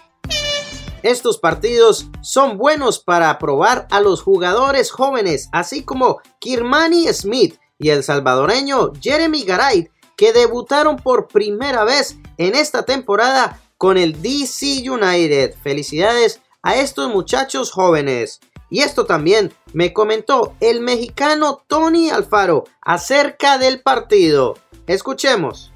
Estos 1.02 1.38
partidos 1.38 2.08
son 2.22 2.56
buenos 2.56 2.98
para 2.98 3.36
probar 3.38 3.86
a 3.90 4.00
los 4.00 4.22
jugadores 4.22 4.90
jóvenes, 4.90 5.50
así 5.52 5.82
como 5.82 6.20
Kirmani 6.38 7.08
Smith 7.12 7.58
y 7.78 7.90
el 7.90 8.02
salvadoreño 8.04 8.92
Jeremy 9.00 9.42
Garay, 9.44 9.90
que 10.16 10.32
debutaron 10.32 10.96
por 10.96 11.26
primera 11.26 11.84
vez 11.84 12.16
en 12.38 12.54
esta 12.54 12.84
temporada 12.84 13.60
con 13.84 13.98
el 13.98 14.22
DC 14.22 14.88
United. 14.88 15.56
Felicidades 15.62 16.40
a 16.62 16.74
estos 16.76 17.12
muchachos 17.12 17.70
jóvenes. 17.70 18.40
Y 18.70 18.80
esto 18.80 19.04
también 19.04 19.52
me 19.74 19.92
comentó 19.92 20.54
el 20.60 20.80
mexicano 20.80 21.62
Tony 21.68 22.08
Alfaro 22.08 22.64
acerca 22.80 23.58
del 23.58 23.82
partido. 23.82 24.56
Escuchemos. 24.86 25.70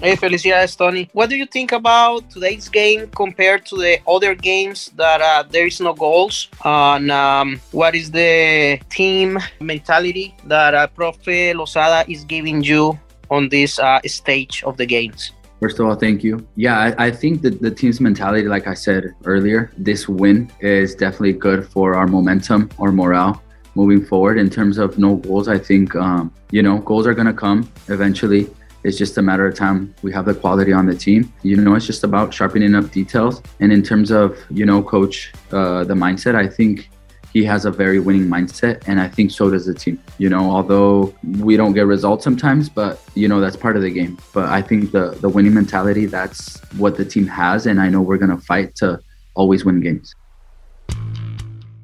Hey, 0.00 0.16
felicidades, 0.16 0.78
Tony. 0.78 1.10
What 1.12 1.28
do 1.28 1.36
you 1.36 1.44
think 1.46 1.72
about 1.72 2.24
today's 2.32 2.70
game 2.70 3.06
compared 3.14 3.66
to 3.66 3.76
the 3.76 4.00
other 4.08 4.34
games 4.34 4.90
that 4.96 5.20
uh, 5.20 5.46
there 5.46 5.66
is 5.66 5.82
no 5.82 5.92
goals? 5.92 6.48
And 6.64 7.10
um, 7.10 7.60
what 7.72 7.94
is 7.94 8.10
the 8.12 8.80
team 8.88 9.38
mentality 9.60 10.34
that 10.46 10.72
uh, 10.72 10.88
Profe 10.96 11.52
Lozada 11.52 12.08
is 12.08 12.24
giving 12.24 12.62
you 12.64 12.98
on 13.30 13.50
this 13.50 13.78
uh, 13.78 14.00
stage 14.06 14.62
of 14.64 14.78
the 14.78 14.86
games? 14.86 15.32
First 15.64 15.78
of 15.80 15.86
all, 15.86 15.94
thank 15.94 16.22
you. 16.22 16.46
Yeah, 16.56 16.78
I, 16.78 17.06
I, 17.06 17.10
think 17.10 17.40
that 17.40 17.62
the 17.62 17.70
team's 17.70 17.98
mentality, 17.98 18.46
like 18.46 18.66
I 18.66 18.74
said 18.74 19.14
earlier, 19.24 19.72
this 19.78 20.06
win 20.06 20.52
is 20.60 20.94
definitely 20.94 21.32
good 21.32 21.66
for 21.66 21.94
our 21.94 22.06
momentum 22.06 22.68
or 22.76 22.92
morale 22.92 23.42
moving 23.74 24.04
forward. 24.04 24.36
In 24.36 24.50
terms 24.50 24.76
of 24.76 24.98
no 24.98 25.16
goals, 25.16 25.48
I 25.48 25.56
think, 25.56 25.96
um, 25.96 26.30
you 26.50 26.62
know, 26.62 26.80
goals 26.80 27.06
are 27.06 27.14
going 27.14 27.28
to 27.28 27.32
come 27.32 27.72
eventually. 27.88 28.46
It's 28.82 28.98
just 28.98 29.16
a 29.16 29.22
matter 29.22 29.46
of 29.46 29.54
time. 29.54 29.94
We 30.02 30.12
have 30.12 30.26
the 30.26 30.34
quality 30.34 30.74
on 30.74 30.84
the 30.84 30.94
team. 30.94 31.32
You 31.42 31.56
know, 31.56 31.74
it's 31.76 31.86
just 31.86 32.04
about 32.04 32.34
sharpening 32.34 32.74
up 32.74 32.90
details. 32.90 33.40
And 33.60 33.72
in 33.72 33.82
terms 33.82 34.10
of, 34.10 34.38
you 34.50 34.66
know, 34.66 34.82
coach, 34.82 35.32
uh, 35.50 35.84
the 35.84 35.94
mindset, 35.94 36.34
I 36.34 36.46
think 36.46 36.90
he 37.34 37.44
has 37.44 37.66
a 37.66 37.70
very 37.70 37.98
winning 37.98 38.26
mindset 38.26 38.82
and 38.86 39.00
i 39.00 39.08
think 39.08 39.30
so 39.30 39.50
does 39.50 39.66
the 39.66 39.74
team 39.74 39.98
you 40.18 40.30
know 40.30 40.50
although 40.50 41.12
we 41.40 41.56
don't 41.56 41.74
get 41.74 41.86
results 41.86 42.24
sometimes 42.24 42.68
but 42.70 43.02
you 43.14 43.28
know 43.28 43.40
that's 43.40 43.56
part 43.56 43.76
of 43.76 43.82
the 43.82 43.90
game 43.90 44.16
but 44.32 44.48
i 44.48 44.62
think 44.62 44.90
the 44.92 45.28
winning 45.28 45.52
mentality 45.52 46.06
that's 46.06 46.60
what 46.78 46.96
the 46.96 47.04
team 47.04 47.26
has 47.26 47.66
and 47.66 47.80
i 47.80 47.88
know 47.88 48.00
we're 48.00 48.16
going 48.16 48.30
to 48.30 48.42
fight 48.46 48.74
to 48.74 48.98
always 49.34 49.64
win 49.64 49.80
games 49.80 50.14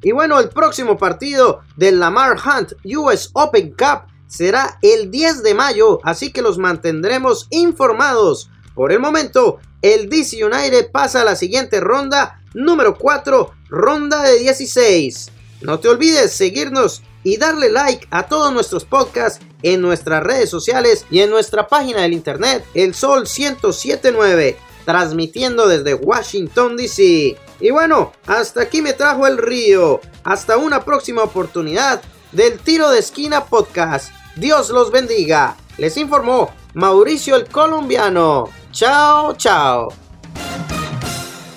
Y 0.03 0.13
bueno, 0.13 0.41
el 0.41 0.49
próximo 0.49 0.97
partido 0.97 1.61
del 1.77 2.01
Lamar 2.01 2.39
Hunt 2.39 2.73
US 2.97 3.31
Open 3.35 3.73
Cup 3.73 4.07
será 4.29 4.79
el 4.81 5.11
10 5.11 5.43
de 5.43 5.55
mayo, 5.55 5.99
así 6.05 6.33
que 6.33 6.41
los 6.41 6.57
mantendremos 6.57 7.47
informados. 7.51 8.51
Por 8.75 8.93
el 8.93 9.01
momento, 9.01 9.59
el 9.83 10.09
DC 10.09 10.43
United 10.43 10.91
pasa 10.91 11.21
a 11.21 11.25
la 11.25 11.37
siguiente 11.37 11.81
ronda, 11.81 12.41
número 12.55 12.97
4, 12.97 13.53
ronda 13.69 14.23
de 14.23 14.39
16. 14.39 15.33
No 15.61 15.79
te 15.79 15.89
olvides 15.89 16.33
seguirnos 16.33 17.03
y 17.23 17.37
darle 17.37 17.71
like 17.71 18.07
a 18.11 18.27
todos 18.27 18.53
nuestros 18.53 18.85
podcasts 18.85 19.45
en 19.63 19.83
nuestras 19.83 20.23
redes 20.23 20.49
sociales 20.49 21.05
y 21.11 21.21
en 21.21 21.31
nuestra 21.31 21.69
página 21.69 22.03
del 22.03 22.15
internet 22.15 22.65
El 22.75 22.95
Sol 22.95 23.21
1079, 23.21 24.57
transmitiendo 24.85 25.69
desde 25.69 25.95
Washington 25.95 26.77
DC. 26.77 27.37
Y 27.61 27.71
bueno, 27.71 28.13
hasta 28.27 28.63
aquí 28.63 28.81
me 28.81 28.95
trajo 28.95 29.27
el 29.27 29.37
río. 29.37 30.01
Hasta 30.25 30.57
una 30.57 30.85
próxima 30.85 31.23
oportunidad 31.23 32.03
del 32.33 32.59
Tiro 32.59 32.91
de 32.91 33.01
Esquina 33.01 33.45
Podcast. 33.45 34.13
Dios 34.37 34.71
los 34.71 34.91
bendiga. 34.91 35.57
Les 35.77 35.97
informó 35.97 36.51
Mauricio 36.75 37.37
el 37.37 37.47
Colombiano. 37.47 38.49
Chao, 38.73 39.35
chao. 39.35 40.00